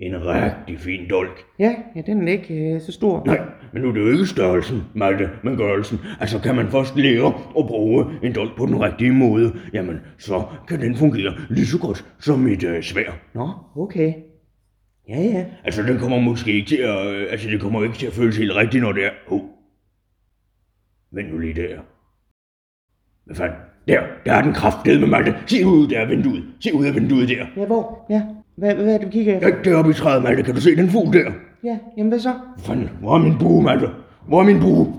En 0.01 0.25
rigtig 0.25 0.79
fin 0.79 1.09
dolk. 1.09 1.45
ja, 1.59 1.75
ja 1.95 2.01
den 2.01 2.27
er 2.27 2.31
ikke 2.31 2.73
øh, 2.73 2.81
så 2.81 2.91
stor. 2.91 3.25
Nej, 3.25 3.39
men 3.73 3.81
nu 3.81 3.89
er 3.89 3.93
det 3.93 4.01
jo 4.01 4.11
ikke 4.11 4.25
størrelsen, 4.25 4.83
Malte, 4.95 5.29
men 5.43 5.57
gørelsen. 5.57 5.99
Altså 6.19 6.39
kan 6.39 6.55
man 6.55 6.67
først 6.67 6.97
lære 6.97 7.27
at 7.59 7.67
bruge 7.67 8.05
en 8.23 8.35
dolk 8.35 8.57
på 8.57 8.65
den 8.65 8.81
rigtige 8.81 9.11
måde, 9.11 9.53
jamen 9.73 9.99
så 10.17 10.43
kan 10.67 10.81
den 10.81 10.95
fungere 10.95 11.33
lige 11.49 11.65
så 11.65 11.79
godt 11.79 12.05
som 12.19 12.47
et 12.47 12.63
øh, 12.63 12.83
svær. 12.83 13.11
Nå, 13.33 13.49
okay. 13.75 14.13
Ja, 15.09 15.21
ja. 15.21 15.45
Altså 15.63 15.83
den 15.83 15.97
kommer 15.97 16.19
måske 16.19 16.51
ikke 16.51 16.67
til 16.67 16.77
at, 16.77 17.07
øh, 17.07 17.27
altså 17.31 17.49
det 17.49 17.61
kommer 17.61 17.83
ikke 17.83 17.95
til 17.95 18.07
at 18.07 18.13
føles 18.13 18.37
helt 18.37 18.55
rigtigt, 18.55 18.83
når 18.83 18.91
det 18.91 19.05
er, 19.05 19.11
oh. 19.27 19.41
Vent 21.11 21.33
nu 21.33 21.37
lige 21.37 21.53
der. 21.53 21.79
Hvad 23.25 23.35
fanden? 23.35 23.57
Der, 23.87 24.01
der 24.25 24.33
er 24.33 24.41
den 24.41 24.53
kraftedeme, 24.53 25.07
Malte. 25.07 25.35
Se 25.45 25.65
ud 25.65 25.87
der 25.87 25.99
af 25.99 26.09
vinduet. 26.09 26.43
Se 26.59 26.73
ud 26.73 26.85
af 26.85 26.95
vinduet 26.95 27.29
der. 27.29 27.45
Ja, 27.57 27.65
hvor? 27.65 28.05
Ja, 28.09 28.21
hvad, 28.55 28.75
hvad 28.75 28.93
er 28.93 28.97
det, 28.97 29.07
du 29.07 29.11
kigger 29.11 29.35
efter? 29.35 29.47
Ja, 29.47 29.55
deroppe 29.63 29.91
i 29.91 29.93
træet, 29.93 30.23
Malte. 30.23 30.43
Kan 30.43 30.55
du 30.55 30.61
se 30.61 30.75
den 30.75 30.89
fugl 30.89 31.13
der? 31.13 31.31
Ja, 31.63 31.79
jamen 31.97 32.09
hvad 32.09 32.19
så? 32.19 32.33
Fanden? 32.57 32.89
Hvor 32.99 33.15
er 33.15 33.19
min 33.19 33.37
bue, 33.37 33.63
Malte? 33.63 33.87
Hvor 34.27 34.39
er 34.39 34.45
min 34.45 34.59
bue? 34.59 34.93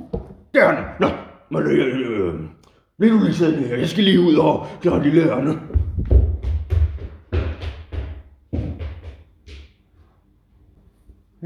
Der 0.55 0.65
er 0.65 0.75
den. 0.77 0.85
Nå, 1.01 1.09
Malte, 1.51 1.71
øh, 1.71 2.29
øh, 2.29 2.41
bliv 2.99 3.11
du 3.11 3.19
lige 3.19 3.35
siddende 3.35 3.69
her. 3.69 3.77
Jeg 3.77 3.89
skal 3.89 4.05
lige 4.05 4.21
ud 4.21 4.37
og 4.37 4.67
klare 4.81 5.03
lille 5.03 5.23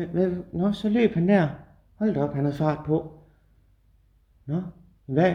hvad, 0.04 0.30
nå, 0.52 0.72
så 0.72 0.88
løb 0.88 1.14
han 1.14 1.28
der. 1.28 1.48
Hold 1.94 2.14
da 2.14 2.22
op, 2.22 2.34
han 2.34 2.44
havde 2.44 2.56
fart 2.56 2.84
på. 2.86 3.12
Nå, 4.46 4.62
hvad? 5.06 5.34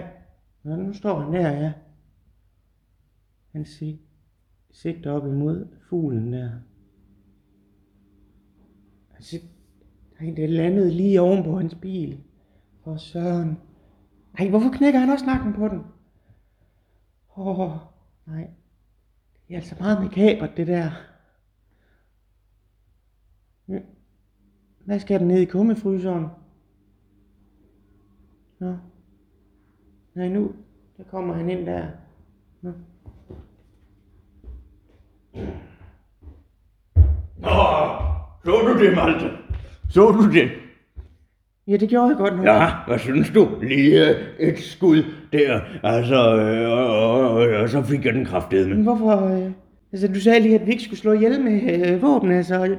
Nå, 0.63 0.75
nu 0.75 0.93
står 0.93 1.19
han 1.19 1.33
der, 1.33 1.51
ja. 1.51 1.71
Han 3.51 3.65
sig, 3.65 3.99
sigter 4.71 5.11
op 5.11 5.27
imod 5.27 5.67
fuglen 5.89 6.33
der. 6.33 6.49
Han 9.11 9.23
sig, 9.23 9.39
Nej, 10.21 10.33
det 10.35 10.49
landede 10.49 10.91
lige 10.91 11.21
oven 11.21 11.43
på 11.43 11.57
hans 11.57 11.75
bil. 11.75 12.23
For 12.83 12.97
søren. 12.97 13.57
Nej, 14.39 14.49
hvorfor 14.49 14.69
knækker 14.69 14.99
han 14.99 15.09
også 15.09 15.25
nakken 15.25 15.53
på 15.53 15.67
den? 15.67 15.79
Åh, 17.37 17.59
oh, 17.59 17.77
nej. 18.27 18.49
Det 19.47 19.53
er 19.53 19.57
altså 19.57 19.75
meget 19.79 20.03
makabert, 20.03 20.57
det 20.57 20.67
der. 20.67 20.91
Hvad 24.85 24.99
skal 24.99 25.19
den 25.19 25.27
ned 25.27 25.39
i 25.39 25.45
kummefryseren? 25.45 26.27
Nå. 28.59 28.77
Nej, 30.13 30.29
nu. 30.29 30.55
Der 30.97 31.03
kommer 31.03 31.33
han 31.33 31.49
ind 31.49 31.65
der. 31.65 31.87
Nå. 32.61 32.71
Nå, 37.37 37.49
så 38.45 38.51
du 38.67 38.85
det, 38.85 38.95
Malte? 38.95 39.25
Så 39.89 40.11
du 40.11 40.31
det? 40.31 40.49
Ja, 41.67 41.77
det 41.77 41.89
gjorde 41.89 42.07
jeg 42.07 42.17
godt 42.17 42.37
nok. 42.37 42.45
Ja, 42.45 42.67
hvad 42.87 42.99
synes 42.99 43.29
du? 43.29 43.47
Lige 43.61 44.15
et 44.39 44.59
skud 44.59 45.03
der, 45.33 45.59
altså, 45.83 46.37
øh, 46.37 46.71
og, 46.71 47.19
og, 47.19 47.49
og, 47.49 47.69
så 47.69 47.81
fik 47.81 48.05
jeg 48.05 48.13
den 48.13 48.25
kraftedeme. 48.25 48.75
Men 48.75 48.83
hvorfor... 48.83 49.35
Øh, 49.35 49.51
altså, 49.91 50.07
du 50.07 50.19
sagde 50.19 50.39
lige, 50.39 50.55
at 50.55 50.65
vi 50.65 50.71
ikke 50.71 50.83
skulle 50.83 50.99
slå 50.99 51.13
ihjel 51.13 51.41
med 51.41 51.87
øh, 51.87 52.01
våben, 52.01 52.31
altså. 52.31 52.75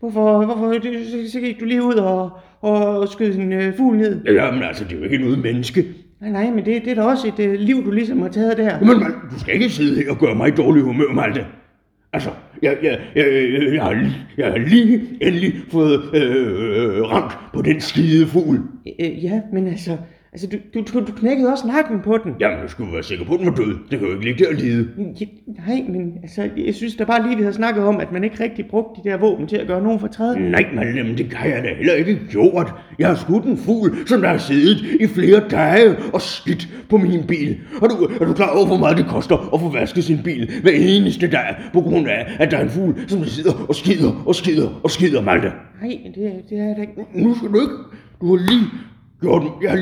Hvorfor, 0.00 0.44
hvorfor 0.44 0.66
du, 0.66 0.88
så, 1.10 1.32
så 1.32 1.40
gik 1.40 1.60
du 1.60 1.64
lige 1.64 1.82
ud 1.82 1.94
og, 1.94 2.30
og 2.60 3.08
skød 3.08 3.34
en 3.34 3.52
øh, 3.52 3.76
fugl 3.76 3.96
ned? 3.96 4.24
Jamen 4.24 4.62
altså, 4.62 4.84
det 4.84 4.92
er 4.92 4.96
jo 4.96 5.04
ikke 5.04 5.18
noget 5.18 5.38
menneske. 5.38 5.84
Nej, 6.20 6.30
nej, 6.30 6.50
men 6.50 6.64
det, 6.64 6.84
det 6.84 6.90
er 6.90 6.94
da 6.94 7.02
også 7.02 7.28
et 7.28 7.46
øh, 7.46 7.52
liv, 7.60 7.84
du 7.84 7.90
ligesom 7.90 8.22
har 8.22 8.28
taget 8.28 8.56
der. 8.56 8.78
Men 8.78 8.88
Malte, 8.88 9.18
du 9.34 9.40
skal 9.40 9.54
ikke 9.54 9.70
sidde 9.70 10.02
her 10.02 10.10
og 10.10 10.18
gøre 10.18 10.34
mig 10.34 10.56
dårlig 10.56 10.82
humør, 10.82 11.12
Malte. 11.12 11.46
Altså, 12.16 12.30
jeg, 12.62 12.76
jeg, 12.82 12.98
jeg, 13.14 13.26
jeg, 13.32 13.74
jeg, 13.74 13.82
har, 13.82 13.92
lige- 13.94 14.16
jeg 14.38 14.46
har 14.46 14.58
lige 14.58 15.00
endelig 15.20 15.52
fået 15.70 16.00
øh, 16.14 17.02
ramt 17.02 17.32
på 17.54 17.62
den 17.62 17.80
skide 17.80 18.26
fugl. 18.26 18.60
Øh, 19.00 19.24
ja, 19.24 19.40
men 19.52 19.66
altså, 19.66 19.96
altså 20.36 20.58
du, 20.74 20.80
du, 20.80 21.00
du, 21.06 21.12
knækkede 21.12 21.52
også 21.52 21.66
nakken 21.66 22.00
på 22.00 22.18
den. 22.24 22.32
Jamen, 22.40 22.58
jeg 22.62 22.70
skulle 22.70 22.92
være 22.92 23.02
sikker 23.02 23.24
på, 23.24 23.32
at 23.34 23.40
den 23.40 23.46
var 23.46 23.54
død. 23.54 23.78
Det 23.90 23.98
kan 23.98 24.08
jo 24.08 24.14
ikke 24.14 24.24
ligge 24.24 24.44
der 24.44 24.50
og 24.50 24.54
lide. 24.54 24.88
Ja, 25.20 25.26
nej, 25.66 25.84
men 25.88 26.18
altså, 26.22 26.48
jeg 26.56 26.74
synes 26.74 26.96
da 26.96 27.04
bare 27.04 27.22
lige, 27.22 27.36
vi 27.36 27.42
havde 27.42 27.54
snakket 27.54 27.84
om, 27.84 28.00
at 28.00 28.12
man 28.12 28.24
ikke 28.24 28.44
rigtig 28.44 28.66
brugte 28.66 29.00
de 29.04 29.08
der 29.08 29.16
våben 29.16 29.46
til 29.46 29.56
at 29.56 29.66
gøre 29.66 29.82
nogen 29.82 30.00
fortræd. 30.00 30.36
Nej, 30.36 30.66
men 30.72 31.18
det 31.18 31.32
har 31.32 31.48
jeg 31.48 31.62
da 31.62 31.68
heller 31.76 31.94
ikke 31.94 32.20
gjort. 32.30 32.74
Jeg 32.98 33.08
har 33.08 33.14
skudt 33.14 33.44
en 33.44 33.56
fugl, 33.56 33.96
som 34.06 34.20
der 34.20 34.28
har 34.28 34.38
siddet 34.38 34.76
i 35.00 35.06
flere 35.06 35.42
dage 35.50 35.96
og 36.12 36.20
skidt 36.20 36.68
på 36.88 36.96
min 36.96 37.26
bil. 37.28 37.58
Og 37.82 37.90
du, 37.90 37.94
er 38.20 38.24
du 38.24 38.32
klar 38.32 38.56
over, 38.56 38.66
hvor 38.66 38.78
meget 38.78 38.96
det 38.96 39.06
koster 39.06 39.54
at 39.54 39.60
få 39.60 39.68
vasket 39.72 40.04
sin 40.04 40.18
bil 40.24 40.50
hver 40.62 40.72
eneste 40.72 41.30
dag, 41.30 41.54
på 41.72 41.80
grund 41.80 42.08
af, 42.08 42.36
at 42.38 42.50
der 42.50 42.56
er 42.56 42.62
en 42.62 42.70
fugl, 42.70 42.94
som 43.08 43.18
der 43.18 43.26
sidder 43.26 43.66
og 43.68 43.74
skider 43.74 44.22
og 44.26 44.34
skider 44.34 44.80
og 44.84 44.90
skider, 44.90 45.22
Malte? 45.22 45.52
Nej, 45.82 45.98
det, 46.14 46.32
det 46.50 46.58
er 46.58 46.74
da 46.74 46.80
ikke... 46.80 46.92
Nu 47.14 47.34
skal 47.34 47.48
du 47.48 47.60
ikke. 47.60 47.74
Du 48.20 48.36
har 48.36 48.44
lige 48.46 48.64
gjort 49.20 49.42
den. 49.42 49.50
Jeg, 49.62 49.78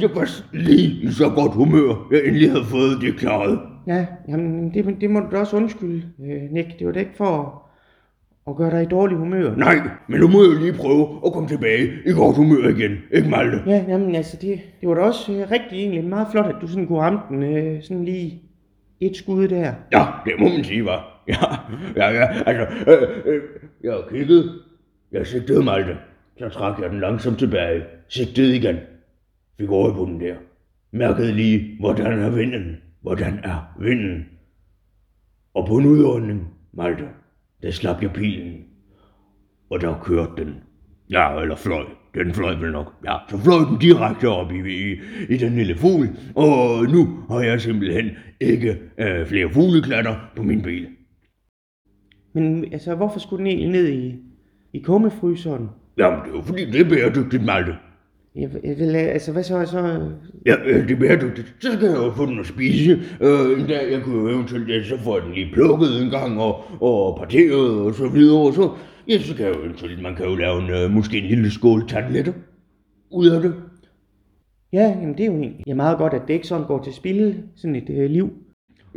jeg 0.00 0.10
var 0.14 0.42
lige 0.52 1.12
så 1.12 1.28
godt 1.28 1.54
humør, 1.54 2.08
jeg 2.12 2.20
endelig 2.24 2.50
havde 2.50 2.64
fået 2.64 3.00
det 3.00 3.16
klaret. 3.16 3.58
Ja, 3.86 4.06
jamen, 4.28 4.74
det, 4.74 5.00
det 5.00 5.10
må 5.10 5.20
du 5.20 5.36
også 5.36 5.56
undskylde, 5.56 6.02
øh, 6.24 6.42
Nick. 6.50 6.78
Det 6.78 6.86
var 6.86 6.92
da 6.92 7.00
ikke 7.00 7.16
for 7.16 7.62
at, 8.48 8.56
gøre 8.56 8.70
dig 8.70 8.82
i 8.82 8.86
dårlig 8.86 9.16
humør. 9.18 9.56
Nej, 9.56 9.76
men 10.08 10.20
nu 10.20 10.28
må 10.28 10.42
jeg 10.42 10.60
lige 10.60 10.72
prøve 10.72 11.20
at 11.26 11.32
komme 11.32 11.48
tilbage 11.48 11.88
i 12.06 12.12
godt 12.12 12.36
humør 12.36 12.68
igen. 12.68 12.92
Ikke, 13.12 13.28
Malte? 13.28 13.62
Ja, 13.66 13.84
jamen 13.88 14.14
altså, 14.14 14.36
det, 14.40 14.60
det 14.80 14.88
var 14.88 14.94
da 14.94 15.00
også 15.00 15.32
øh, 15.32 15.50
rigtig 15.50 15.78
egentlig 15.78 16.04
meget 16.04 16.26
flot, 16.32 16.46
at 16.46 16.56
du 16.60 16.66
sådan 16.66 16.86
kunne 16.86 17.00
ramme 17.00 17.18
den 17.28 17.42
øh, 17.42 17.82
sådan 17.82 18.04
lige 18.04 18.42
et 19.00 19.16
skud 19.16 19.48
der. 19.48 19.72
Ja, 19.92 20.06
det 20.24 20.32
må 20.38 20.48
man 20.48 20.64
sige, 20.64 20.84
var. 20.84 21.12
Ja, 21.28 21.46
ja, 21.96 22.10
ja, 22.10 22.28
altså, 22.46 22.66
øh, 22.92 23.08
øh, 23.34 23.42
jeg 23.84 23.94
kigget, 24.10 24.60
jeg 25.12 25.26
sigtede 25.26 25.64
Malte, 25.64 25.96
så 26.38 26.48
trak 26.48 26.80
jeg 26.80 26.90
den 26.90 27.00
langsomt 27.00 27.38
tilbage, 27.38 27.84
sigtede 28.08 28.56
igen, 28.56 28.76
fik 29.58 29.70
øje 29.70 29.94
på 29.94 30.04
den 30.04 30.20
der, 30.20 30.36
mærkede 30.92 31.32
lige, 31.32 31.76
hvordan 31.80 32.18
er 32.18 32.30
vinden, 32.30 32.76
hvordan 33.00 33.38
er 33.44 33.76
vinden. 33.78 34.26
Og 35.54 35.66
på 35.66 35.76
en 35.76 35.86
udånding, 35.86 36.48
Malte, 36.72 37.08
der 37.62 37.70
slap 37.70 38.02
jeg 38.02 38.12
pilen, 38.12 38.64
og 39.70 39.80
der 39.80 40.00
kørte 40.02 40.44
den. 40.44 40.54
Ja, 41.10 41.40
eller 41.40 41.56
fløj. 41.56 41.84
Den 42.14 42.34
fløj 42.34 42.54
vel 42.54 42.72
nok. 42.72 42.94
Ja, 43.04 43.16
så 43.28 43.38
fløj 43.38 43.58
den 43.70 43.78
direkte 43.78 44.28
op 44.28 44.52
i, 44.52 44.58
i, 44.58 45.00
i 45.28 45.36
den 45.36 45.52
lille 45.54 45.76
fugl, 45.76 46.08
og 46.34 46.84
nu 46.84 47.24
har 47.28 47.40
jeg 47.40 47.60
simpelthen 47.60 48.10
ikke 48.40 48.78
øh, 48.98 49.26
flere 49.26 49.50
fugleklatter 49.50 50.30
på 50.36 50.42
min 50.42 50.62
bil. 50.62 50.88
Men 52.32 52.72
altså, 52.72 52.94
hvorfor 52.94 53.18
skulle 53.18 53.38
den 53.38 53.46
egentlig 53.46 53.82
ned 53.82 53.88
i, 53.88 54.14
i 54.72 54.78
kummefryseren? 54.78 55.68
Jamen, 55.98 56.18
det 56.20 56.28
er 56.30 56.36
jo 56.36 56.42
fordi, 56.42 56.64
det 56.64 56.80
er 56.80 56.88
bæredygtigt, 56.88 57.44
Malte. 57.44 57.72
Jeg, 58.36 58.50
jeg 58.64 58.78
vil, 58.78 58.96
altså, 58.96 59.32
hvad 59.32 59.42
så? 59.42 59.66
så 59.66 60.10
Ja, 60.46 60.54
øh, 60.64 60.88
det 60.88 60.94
er 60.94 61.00
bæredygtigt. 61.00 61.54
Så 61.60 61.72
skal 61.72 61.88
jeg 61.88 61.96
jo 61.96 62.12
få 62.12 62.26
den 62.26 62.40
at 62.40 62.46
spise. 62.46 62.92
Øh, 63.20 63.60
en 63.60 63.66
dag, 63.66 63.92
jeg 63.92 64.02
kunne 64.02 64.20
jo 64.20 64.28
eventuelt, 64.28 64.68
ja, 64.68 64.82
så 64.82 64.98
får 64.98 65.20
den 65.20 65.32
lige 65.32 65.52
plukket 65.52 66.02
en 66.02 66.10
gang, 66.10 66.40
og, 66.40 66.82
og 66.82 67.16
parteret 67.18 67.80
og 67.80 67.94
så 67.94 68.08
videre, 68.08 68.38
og 68.38 68.54
så, 68.54 68.70
ja, 69.08 69.18
så 69.18 69.36
kan 69.36 69.46
jeg 69.46 69.54
jo 69.54 69.62
eventuelt, 69.62 70.02
man 70.02 70.16
kan 70.16 70.26
jo 70.26 70.34
lave 70.34 70.62
en, 70.62 70.70
øh, 70.70 70.90
måske 70.90 71.18
en 71.18 71.24
lille 71.24 71.50
skål 71.50 71.88
tarteletter 71.88 72.32
ud 73.10 73.26
af 73.26 73.42
det. 73.42 73.54
ja, 74.72 74.88
jamen, 75.00 75.12
det 75.12 75.20
er 75.20 75.26
jo 75.26 75.38
egentlig 75.38 75.76
meget 75.76 75.98
godt, 75.98 76.14
at 76.14 76.22
det 76.28 76.34
ikke 76.34 76.46
sådan 76.46 76.66
går 76.66 76.82
til 76.82 76.92
spilde, 76.92 77.42
sådan 77.56 77.76
et 77.76 77.90
øh, 77.90 78.10
liv. 78.10 78.32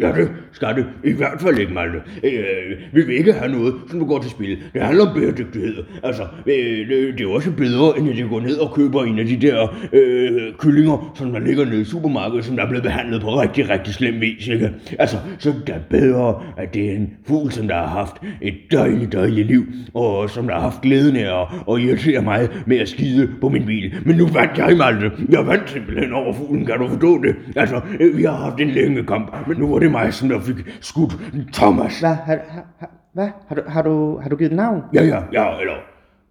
Ja, 0.01 0.11
det 0.11 0.31
skal 0.51 0.75
det. 0.75 0.85
I 1.03 1.11
hvert 1.11 1.41
fald 1.41 1.57
ikke, 1.59 1.73
Malte. 1.73 1.97
Øh, 2.23 2.77
vi 2.93 3.01
vil 3.01 3.15
ikke 3.17 3.33
have 3.33 3.51
noget, 3.51 3.73
som 3.89 4.07
går 4.07 4.19
til 4.19 4.31
spil. 4.31 4.57
Det 4.73 4.81
handler 4.81 5.07
om 5.07 5.15
bæredygtighed. 5.15 5.75
Altså, 6.03 6.23
øh, 6.45 6.87
det, 6.89 7.17
det 7.17 7.25
er 7.25 7.29
også 7.29 7.51
bedre, 7.51 7.99
end 7.99 8.09
at 8.09 8.17
jeg 8.19 8.27
går 8.29 8.39
ned 8.39 8.57
og 8.57 8.73
køber 8.75 9.03
en 9.03 9.19
af 9.19 9.25
de 9.25 9.37
der 9.37 9.75
øh, 9.93 10.53
kyllinger, 10.57 11.11
som 11.15 11.31
der 11.31 11.39
ligger 11.39 11.65
nede 11.65 11.81
i 11.81 11.83
supermarkedet, 11.83 12.45
som 12.45 12.55
der 12.55 12.63
er 12.63 12.67
blevet 12.67 12.83
behandlet 12.83 13.21
på 13.21 13.41
rigtig, 13.41 13.69
rigtig 13.69 13.93
slem 13.93 14.21
vis, 14.21 14.47
ikke? 14.47 14.71
Altså, 14.99 15.17
så 15.37 15.53
det 15.67 15.75
er 15.75 15.79
bedre, 15.89 16.41
at 16.57 16.73
det 16.73 16.91
er 16.91 16.95
en 16.95 17.09
fugl, 17.27 17.51
som 17.51 17.67
der 17.67 17.75
har 17.75 17.87
haft 17.87 18.15
et 18.41 18.53
dejligt, 18.71 19.11
dejligt 19.11 19.47
liv, 19.47 19.65
og 19.93 20.29
som 20.29 20.47
der 20.47 20.53
har 20.53 20.61
haft 20.61 20.81
glæden 20.81 21.15
af 21.15 21.41
at, 21.41 21.47
at 21.73 21.81
irritere 21.81 22.21
mig 22.21 22.47
med 22.65 22.77
at 22.77 22.89
skide 22.89 23.29
på 23.41 23.49
min 23.49 23.65
bil. 23.65 23.93
Men 24.05 24.15
nu 24.17 24.27
vandt 24.27 24.57
jeg, 24.57 24.77
Malte. 24.77 25.11
Jeg 25.29 25.47
vandt 25.47 25.69
simpelthen 25.69 26.13
over 26.13 26.33
fuglen, 26.33 26.65
kan 26.65 26.77
du 26.79 26.87
forstå 26.87 27.23
det? 27.23 27.35
Altså, 27.55 27.81
øh, 27.99 28.17
vi 28.17 28.23
har 28.23 28.35
haft 28.35 28.59
en 28.59 28.69
længe 28.69 29.03
kamp, 29.03 29.47
men 29.47 29.57
nu 29.57 29.71
var 29.71 29.79
det 29.79 29.88
mig, 29.89 30.13
som 30.13 30.29
der 30.29 30.39
fik 30.39 30.55
skudt 30.81 31.17
Thomas. 31.53 31.99
Hvad? 31.99 32.15
Har, 32.15 32.37
har, 32.79 32.89
hvad? 33.13 33.29
Har, 33.47 33.55
du, 33.55 33.61
har, 33.67 33.81
du, 33.81 34.19
har 34.21 34.29
du 34.29 34.35
givet 34.35 34.51
navn? 34.53 34.83
Ja, 34.93 35.03
ja, 35.03 35.21
ja, 35.33 35.59
eller... 35.59 35.73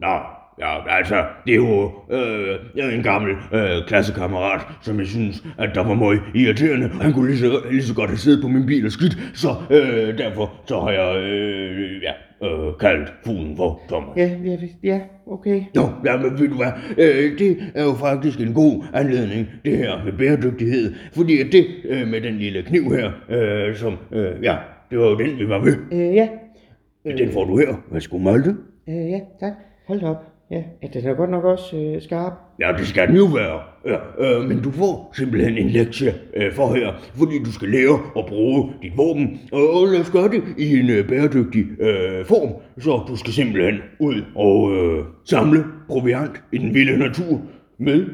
Nå, 0.00 0.14
ja, 0.58 0.96
altså, 0.96 1.24
det 1.46 1.52
er 1.52 1.56
jo 1.56 1.92
øh, 2.10 2.58
jeg 2.76 2.86
er 2.86 2.90
en 2.90 3.02
gammel 3.02 3.36
øh, 3.52 3.86
klassekammerat, 3.86 4.60
som 4.80 4.98
jeg 4.98 5.06
synes, 5.06 5.44
at 5.58 5.70
der 5.74 5.84
var 5.84 5.94
meget 5.94 6.20
irriterende. 6.34 6.88
Han 6.88 7.12
kunne 7.12 7.26
lige 7.26 7.38
så, 7.38 7.60
lige 7.70 7.82
så 7.82 7.94
godt 7.94 8.10
have 8.10 8.18
siddet 8.18 8.42
på 8.42 8.48
min 8.48 8.66
bil 8.66 8.86
og 8.86 8.92
skidt, 8.92 9.18
så 9.34 9.48
øh, 9.70 10.18
derfor 10.18 10.52
så 10.66 10.80
har 10.80 10.90
jeg 10.90 11.22
øh, 11.22 12.02
ja, 12.02 12.12
øh, 12.42 12.78
kaldt 12.80 13.12
fuglen 13.24 13.56
for 13.56 13.80
Thomas. 13.88 14.16
Ja, 14.16 14.30
ja, 14.44 14.56
ja 14.82 15.00
okay. 15.26 15.62
Nå, 15.74 15.82
ja, 16.04 16.16
men 16.16 16.38
ved 16.38 16.48
du 16.48 16.56
hvad, 16.56 16.72
øh, 16.98 17.38
det 17.38 17.56
er 17.74 17.84
jo 17.84 17.94
faktisk 17.94 18.40
en 18.40 18.54
god 18.54 18.84
anledning, 18.94 19.46
det 19.64 19.76
her 19.76 20.04
med 20.04 20.12
bæredygtighed, 20.12 20.94
fordi 21.12 21.40
at 21.40 21.46
det 21.52 21.66
øh, 21.84 22.08
med 22.08 22.20
den 22.20 22.34
lille 22.34 22.62
kniv 22.62 22.82
her, 22.82 23.10
øh, 23.28 23.76
som, 23.76 23.96
øh, 24.12 24.42
ja, 24.42 24.56
det 24.90 24.98
var 24.98 25.06
jo 25.06 25.18
den, 25.18 25.38
vi 25.38 25.48
var 25.48 25.58
ved. 25.58 25.76
Øh, 25.92 26.14
ja. 26.14 26.28
Den 27.04 27.32
får 27.32 27.44
du 27.44 27.58
her. 27.58 27.74
Værsgo, 27.92 28.18
Malte. 28.18 28.56
Øh, 28.88 29.10
ja, 29.10 29.20
tak. 29.40 29.52
Hold 29.86 30.00
da 30.00 30.06
op. 30.06 30.37
Ja, 30.50 30.62
ja 30.82 30.88
den 30.92 31.06
er 31.06 31.14
godt 31.14 31.30
nok 31.30 31.44
også 31.44 31.76
øh, 31.76 32.02
skarp. 32.02 32.32
Ja, 32.60 32.72
det 32.78 32.86
skal 32.86 33.08
den 33.08 33.16
jo 33.16 33.24
være. 33.24 33.60
Ja, 33.86 33.98
øh, 34.18 34.48
men 34.48 34.62
du 34.62 34.70
får 34.70 35.12
simpelthen 35.16 35.58
en 35.58 35.70
lektie 35.70 36.14
øh, 36.36 36.52
for 36.52 36.74
her, 36.74 36.92
fordi 37.14 37.42
du 37.44 37.52
skal 37.52 37.68
lære 37.68 38.00
at 38.18 38.26
bruge 38.26 38.72
dit 38.82 38.96
våben, 38.96 39.40
og, 39.52 39.86
lad 39.86 40.00
os 40.00 40.10
gøre 40.10 40.28
det 40.28 40.42
i 40.58 40.80
en 40.80 40.90
øh, 40.90 41.08
bæredygtig 41.08 41.64
øh, 41.80 42.26
form. 42.26 42.52
Så 42.78 43.04
du 43.08 43.16
skal 43.16 43.32
simpelthen 43.32 43.80
ud 43.98 44.22
og 44.34 44.76
øh, 44.76 45.04
samle 45.24 45.64
proviant 45.88 46.42
i 46.52 46.58
den 46.58 46.74
vilde 46.74 46.98
natur 46.98 47.40
med 47.78 48.06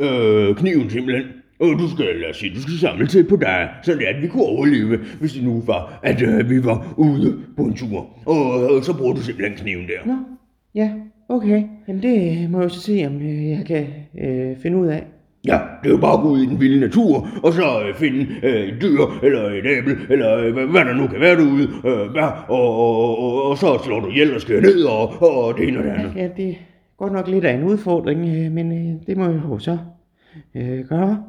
øh, 0.00 0.56
kniven 0.56 0.90
simpelthen. 0.90 1.26
Og 1.60 1.66
du 1.78 1.90
skal, 1.90 2.06
lad 2.16 2.30
os 2.30 2.36
sige, 2.36 2.54
du 2.54 2.62
skal 2.62 2.74
samle 2.74 3.06
til 3.06 3.28
på 3.28 3.36
dage, 3.36 3.68
så 3.82 3.92
at 3.92 4.22
vi 4.22 4.28
kunne 4.28 4.42
overleve, 4.42 4.98
hvis 5.20 5.32
det 5.32 5.44
nu 5.44 5.62
var, 5.66 6.00
at 6.02 6.22
øh, 6.22 6.50
vi 6.50 6.64
var 6.64 6.94
ude 6.96 7.38
på 7.56 7.62
en 7.62 7.74
tur. 7.74 8.06
Og 8.26 8.76
øh, 8.76 8.82
så 8.82 8.96
bruger 8.98 9.14
du 9.14 9.20
simpelthen 9.20 9.58
kniven 9.58 9.86
der. 9.86 10.06
Nå, 10.06 10.16
ja, 10.74 10.92
okay. 11.36 11.62
Jamen 11.88 12.02
det 12.02 12.50
må 12.50 12.58
jeg 12.58 12.64
jo 12.64 12.68
så 12.68 12.80
se, 12.80 13.04
om 13.06 13.16
øh, 13.16 13.48
jeg 13.50 13.64
kan 13.66 13.86
øh, 14.18 14.56
finde 14.56 14.76
ud 14.76 14.86
af. 14.86 15.06
Ja, 15.46 15.58
det 15.82 15.88
er 15.88 15.94
jo 15.94 16.00
bare 16.00 16.12
at 16.14 16.20
gå 16.20 16.28
ud 16.28 16.40
i 16.40 16.46
den 16.46 16.60
vilde 16.60 16.80
natur, 16.80 17.28
og 17.42 17.52
så 17.52 17.82
øh, 17.88 17.94
finde 17.94 18.26
øh, 18.42 18.68
et 18.68 18.82
dyr, 18.82 19.00
eller 19.22 19.42
et 19.50 19.66
æble, 19.66 19.96
eller 20.10 20.36
øh, 20.36 20.52
hvad, 20.52 20.66
hvad 20.66 20.84
der 20.84 20.94
nu 20.94 21.06
kan 21.06 21.20
være 21.20 21.36
derude, 21.36 21.68
øh, 21.84 22.16
ja, 22.16 22.26
og, 22.48 22.78
og, 22.78 23.18
og, 23.18 23.42
og 23.42 23.58
så 23.58 23.78
slår 23.84 24.00
du 24.00 24.10
ihjel 24.10 24.34
og 24.34 24.40
skærer 24.40 24.60
ned, 24.60 24.82
og, 24.82 25.22
og 25.22 25.58
det 25.58 25.68
ene 25.68 25.78
og 25.78 25.84
det 25.84 25.90
andet. 25.90 26.12
Ja, 26.16 26.28
det 26.36 26.48
er 26.48 26.54
godt 26.96 27.12
nok 27.12 27.28
lidt 27.28 27.44
af 27.44 27.54
en 27.54 27.64
udfordring, 27.64 28.20
øh, 28.20 28.52
men 28.52 28.72
øh, 28.72 29.06
det 29.06 29.16
må 29.16 29.24
jeg 29.24 29.40
jo 29.50 29.58
så 29.58 29.78
øh, 30.54 30.84
gøre. 30.88 31.22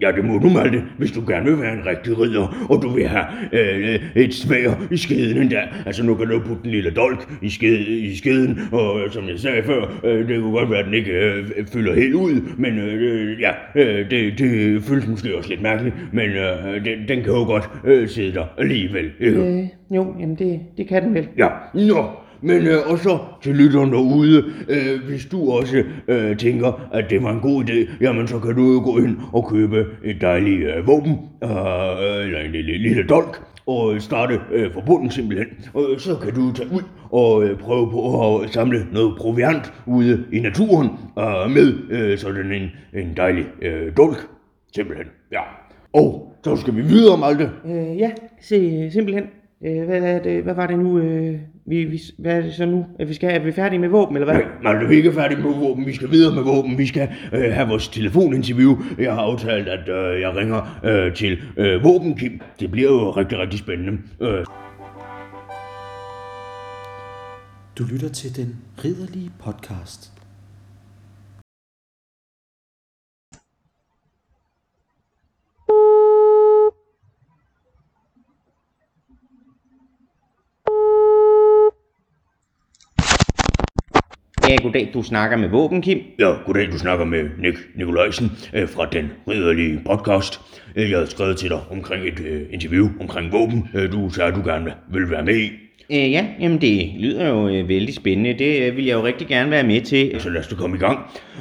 Ja, 0.00 0.12
det 0.12 0.24
må 0.24 0.38
du, 0.38 0.48
Malte, 0.48 0.82
hvis 0.98 1.12
du 1.12 1.22
gerne 1.28 1.50
vil 1.50 1.60
være 1.60 1.72
en 1.72 1.86
rigtig 1.86 2.18
ridder, 2.18 2.66
og 2.70 2.82
du 2.82 2.88
vil 2.88 3.06
have 3.06 3.24
øh, 3.52 4.00
et 4.14 4.34
svær 4.34 4.86
i 4.90 4.96
skeden 4.96 5.42
endda. 5.42 5.60
Altså, 5.86 6.04
nu 6.04 6.14
kan 6.14 6.26
du 6.26 6.40
putte 6.40 6.64
en 6.64 6.70
lille 6.70 6.90
dolk 6.90 7.32
i, 7.42 7.50
sked, 7.50 7.78
i 7.86 8.16
skeden, 8.16 8.60
og 8.72 9.00
som 9.10 9.28
jeg 9.28 9.38
sagde 9.38 9.62
før, 9.62 10.00
øh, 10.04 10.28
det 10.28 10.40
kunne 10.40 10.52
godt 10.52 10.70
være, 10.70 10.78
at 10.78 10.84
den 10.84 10.94
ikke 10.94 11.12
øh, 11.12 11.66
fylder 11.72 11.94
helt 11.94 12.14
ud, 12.14 12.40
men 12.58 12.78
øh, 12.78 13.40
ja, 13.40 13.50
øh, 13.74 14.10
det, 14.10 14.38
det 14.38 14.82
føles 14.82 15.06
måske 15.06 15.36
også 15.36 15.50
lidt 15.50 15.62
mærkeligt, 15.62 15.94
men 16.12 16.30
øh, 16.30 16.84
den, 16.84 17.08
den 17.08 17.22
kan 17.22 17.32
jo 17.32 17.44
godt 17.44 17.70
øh, 17.84 18.08
sidde 18.08 18.34
der 18.34 18.44
alligevel, 18.58 19.10
ikke? 19.20 19.38
Øh, 19.38 19.64
jo, 19.96 20.14
jamen 20.20 20.36
det, 20.36 20.60
det 20.76 20.88
kan 20.88 21.02
den 21.02 21.14
vel. 21.14 21.28
Ja, 21.38 21.48
nå. 21.74 22.04
Men 22.42 22.66
øh, 22.66 22.78
og 22.86 22.98
så 22.98 23.18
til 23.42 23.54
lytteren 23.56 23.92
derude, 23.92 24.44
øh, 24.68 25.08
hvis 25.08 25.26
du 25.26 25.50
også 25.50 25.84
øh, 26.08 26.36
tænker, 26.36 26.88
at 26.92 27.10
det 27.10 27.22
var 27.22 27.32
en 27.32 27.40
god 27.40 27.64
idé, 27.64 27.92
jamen 28.00 28.28
så 28.28 28.38
kan 28.38 28.54
du 28.54 28.72
jo 28.72 28.80
gå 28.84 28.98
ind 28.98 29.16
og 29.32 29.48
købe 29.48 29.86
et 30.04 30.20
dejligt 30.20 30.68
øh, 30.68 30.86
våben, 30.86 31.12
øh, 31.44 32.24
eller 32.24 32.40
en 32.40 32.52
lille, 32.52 32.78
lille 32.78 33.06
dolk, 33.06 33.42
og 33.66 34.02
starte 34.02 34.40
øh, 34.52 34.72
forbundet 34.72 35.12
simpelthen. 35.12 35.46
Og 35.74 35.84
så 35.98 36.16
kan 36.22 36.34
du 36.34 36.52
tage 36.52 36.68
ud 36.72 36.82
og 37.10 37.44
øh, 37.44 37.58
prøve 37.58 37.90
på 37.90 38.38
at 38.38 38.50
samle 38.50 38.86
noget 38.92 39.16
proviant 39.18 39.72
ude 39.86 40.24
i 40.32 40.40
naturen 40.40 40.88
øh, 41.18 41.50
med 41.50 41.74
øh, 41.90 42.18
sådan 42.18 42.52
en, 42.52 42.70
en 42.94 43.16
dejlig 43.16 43.46
øh, 43.62 43.96
dolk, 43.96 44.28
simpelthen. 44.74 45.06
Ja. 45.32 45.40
Og 45.92 46.34
så 46.44 46.56
skal 46.56 46.76
vi 46.76 46.82
videre, 46.82 47.18
Malte. 47.18 47.50
Øh, 47.66 47.98
ja, 47.98 48.10
se, 48.40 48.90
simpelthen. 48.90 49.24
Øh, 49.66 49.84
hvad, 49.86 50.02
er 50.02 50.22
det, 50.22 50.42
hvad 50.42 50.54
var 50.54 50.66
det 50.66 50.78
nu, 50.78 50.98
øh, 50.98 51.40
vi, 51.66 51.84
vi, 51.84 52.00
hvad 52.18 52.36
er 52.36 52.40
det 52.40 52.54
så 52.54 52.66
nu, 52.66 52.86
at 52.98 53.08
vi 53.08 53.14
skal 53.14 53.28
have? 53.30 53.40
Er 53.40 53.44
vi 53.44 53.52
færdige 53.52 53.78
med 53.78 53.88
våben, 53.88 54.16
eller 54.16 54.26
hvad? 54.32 54.42
Nej, 54.42 54.72
Malte, 54.72 54.88
vi 54.88 54.94
er 54.94 54.96
ikke 54.98 55.12
færdige 55.12 55.40
med 55.42 55.54
våben. 55.54 55.86
Vi 55.86 55.92
skal 55.94 56.10
videre 56.10 56.34
med 56.34 56.42
våben. 56.42 56.78
Vi 56.78 56.86
skal 56.86 57.08
øh, 57.32 57.52
have 57.52 57.68
vores 57.68 57.88
telefoninterview. 57.88 58.76
Jeg 58.98 59.14
har 59.14 59.20
aftalt, 59.20 59.68
at 59.68 59.88
øh, 59.88 60.20
jeg 60.20 60.36
ringer 60.36 60.80
øh, 60.84 61.14
til 61.14 61.38
øh, 61.56 61.84
Våbenkim. 61.84 62.40
Det 62.60 62.70
bliver 62.70 62.90
jo 62.90 63.10
rigtig, 63.10 63.38
rigtig 63.38 63.58
spændende. 63.58 63.98
Øh, 64.20 64.44
Du 67.78 67.84
lytter 67.92 68.08
til 68.08 68.36
den 68.36 68.56
ridderlige 68.84 69.30
podcast. 69.44 70.12
Ja, 84.48 84.56
goddag, 84.68 84.90
du 84.94 85.02
snakker 85.02 85.36
med 85.36 85.48
våben, 85.48 85.82
Kim. 85.82 85.98
ja, 86.18 86.32
goddag, 86.46 86.72
du 86.72 86.78
snakker 86.78 87.04
med 87.04 87.30
Nick 87.38 87.58
Nikolajsen 87.74 88.30
øh, 88.54 88.68
fra 88.68 88.86
den 88.86 89.10
ridderlige 89.28 89.80
podcast. 89.86 90.40
Øh, 90.76 90.90
jeg 90.90 90.98
har 90.98 91.06
skrevet 91.06 91.36
til 91.36 91.48
dig 91.50 91.60
omkring 91.70 92.06
et 92.06 92.20
øh, 92.20 92.42
interview 92.50 92.88
omkring 93.00 93.32
våben. 93.32 93.68
Øh, 93.74 93.92
du 93.92 94.10
sagde, 94.10 94.32
du 94.32 94.42
gerne 94.44 94.72
vil 94.92 95.10
være 95.10 95.24
med 95.24 95.36
i. 95.36 95.67
Øh, 95.92 96.12
ja, 96.12 96.26
jamen 96.40 96.60
det 96.60 96.90
lyder 96.98 97.28
jo 97.28 97.48
øh, 97.48 97.68
vældig 97.68 97.94
spændende. 97.94 98.34
Det 98.38 98.62
øh, 98.62 98.76
vil 98.76 98.84
jeg 98.84 98.94
jo 98.94 99.04
rigtig 99.04 99.26
gerne 99.26 99.50
være 99.50 99.62
med 99.62 99.80
til. 99.80 100.14
Så 100.18 100.30
lad 100.30 100.40
os 100.40 100.46
da 100.46 100.54
komme 100.54 100.76
i 100.76 100.80
gang. 100.80 100.98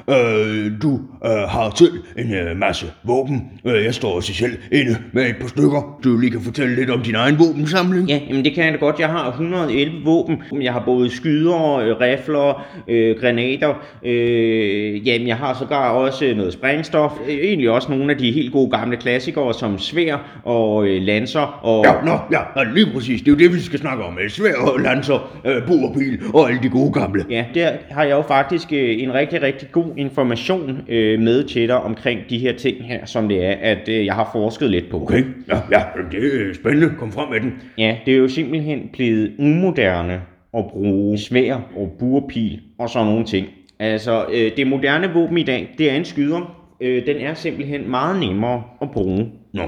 Øh, 0.09 0.71
du 0.81 0.99
øh, 1.25 1.31
har 1.31 1.73
selv 1.75 1.91
en 2.17 2.33
øh, 2.33 2.57
masse 2.57 2.85
våben. 3.03 3.43
Øh, 3.65 3.83
jeg 3.83 3.93
står 3.93 4.15
også 4.15 4.33
selv 4.33 4.57
inde 4.71 4.97
med 5.11 5.29
et 5.29 5.35
par 5.41 5.47
stykker. 5.47 5.99
Du 6.03 6.17
lige 6.17 6.31
kan 6.31 6.41
fortælle 6.41 6.75
lidt 6.75 6.89
om 6.89 7.01
din 7.01 7.15
egen 7.15 7.39
våbensamling. 7.39 8.09
Ja, 8.09 8.19
jamen 8.29 8.45
det 8.45 8.53
kan 8.53 8.65
jeg 8.65 8.73
da 8.73 8.77
godt. 8.77 8.99
Jeg 8.99 9.09
har 9.09 9.29
111 9.29 9.91
våben. 10.03 10.41
Jeg 10.61 10.73
har 10.73 10.83
både 10.85 11.09
skyder, 11.09 11.75
øh, 11.75 11.95
rifler, 12.01 12.67
øh, 12.87 13.15
granater. 13.19 13.73
Øh, 14.05 15.07
jamen 15.07 15.27
jeg 15.27 15.37
har 15.37 15.53
sågar 15.59 15.89
også 15.89 16.33
noget 16.35 16.53
sprængstof. 16.53 17.11
Øh, 17.27 17.35
egentlig 17.35 17.69
også 17.69 17.91
nogle 17.91 18.11
af 18.11 18.17
de 18.17 18.31
helt 18.31 18.51
gode 18.51 18.71
gamle 18.71 18.97
klassikere 18.97 19.53
som 19.53 19.79
svær 19.79 20.41
og 20.43 20.87
øh, 20.87 21.01
lancer 21.01 21.59
og... 21.63 21.85
Ja, 21.85 21.93
nå, 22.05 22.19
ja, 22.31 22.41
ja, 22.59 22.63
lige 22.73 22.87
præcis. 22.93 23.21
Det 23.21 23.27
er 23.27 23.31
jo 23.31 23.37
det, 23.37 23.53
vi 23.55 23.59
skal 23.59 23.79
snakke 23.79 24.03
om. 24.03 24.17
Svær 24.37 24.55
og 24.55 24.79
lancer, 24.79 25.39
øh, 25.45 25.67
buerpil 25.67 26.19
og 26.33 26.49
alle 26.49 26.63
de 26.63 26.69
gode 26.69 26.91
gamle. 26.93 27.25
Ja, 27.29 27.45
der 27.53 27.71
har 27.89 28.03
jeg 28.03 28.11
jo 28.11 28.21
faktisk 28.21 28.73
øh, 28.73 29.01
en 29.03 29.13
rigtig, 29.13 29.41
rigtig 29.41 29.71
god 29.71 29.85
information 29.97 30.81
øh, 30.89 31.19
med 31.19 31.43
til 31.43 31.67
dig 31.67 31.77
omkring 31.77 32.19
de 32.29 32.37
her 32.37 32.53
ting 32.53 32.85
her, 32.85 33.05
som 33.05 33.27
det 33.27 33.45
er, 33.45 33.55
at 33.61 33.89
øh, 33.89 34.05
jeg 34.05 34.13
har 34.13 34.29
forsket 34.33 34.69
lidt 34.69 34.89
på. 34.91 35.01
Okay, 35.01 35.23
ja, 35.49 35.59
ja, 35.71 35.83
det 36.11 36.49
er 36.49 36.53
spændende. 36.53 36.93
Kom 36.99 37.11
frem 37.11 37.29
med 37.29 37.39
den. 37.39 37.53
Ja, 37.77 37.97
det 38.05 38.13
er 38.13 38.17
jo 38.17 38.27
simpelthen 38.27 38.89
blevet 38.93 39.31
umoderne 39.39 40.21
at 40.57 40.65
bruge 40.67 41.17
svær 41.17 41.55
og 41.75 41.95
burpil 41.99 42.59
og 42.79 42.89
sådan 42.89 43.07
nogle 43.07 43.25
ting. 43.25 43.47
Altså, 43.79 44.25
øh, 44.33 44.51
det 44.57 44.67
moderne 44.67 45.13
våben 45.13 45.37
i 45.37 45.43
dag, 45.43 45.75
det 45.77 45.91
er 45.91 45.95
en 45.95 46.05
skyder. 46.05 46.65
Øh, 46.81 47.05
den 47.05 47.17
er 47.17 47.33
simpelthen 47.33 47.89
meget 47.89 48.19
nemmere 48.19 48.63
at 48.81 48.91
bruge. 48.91 49.31
Nå, 49.53 49.63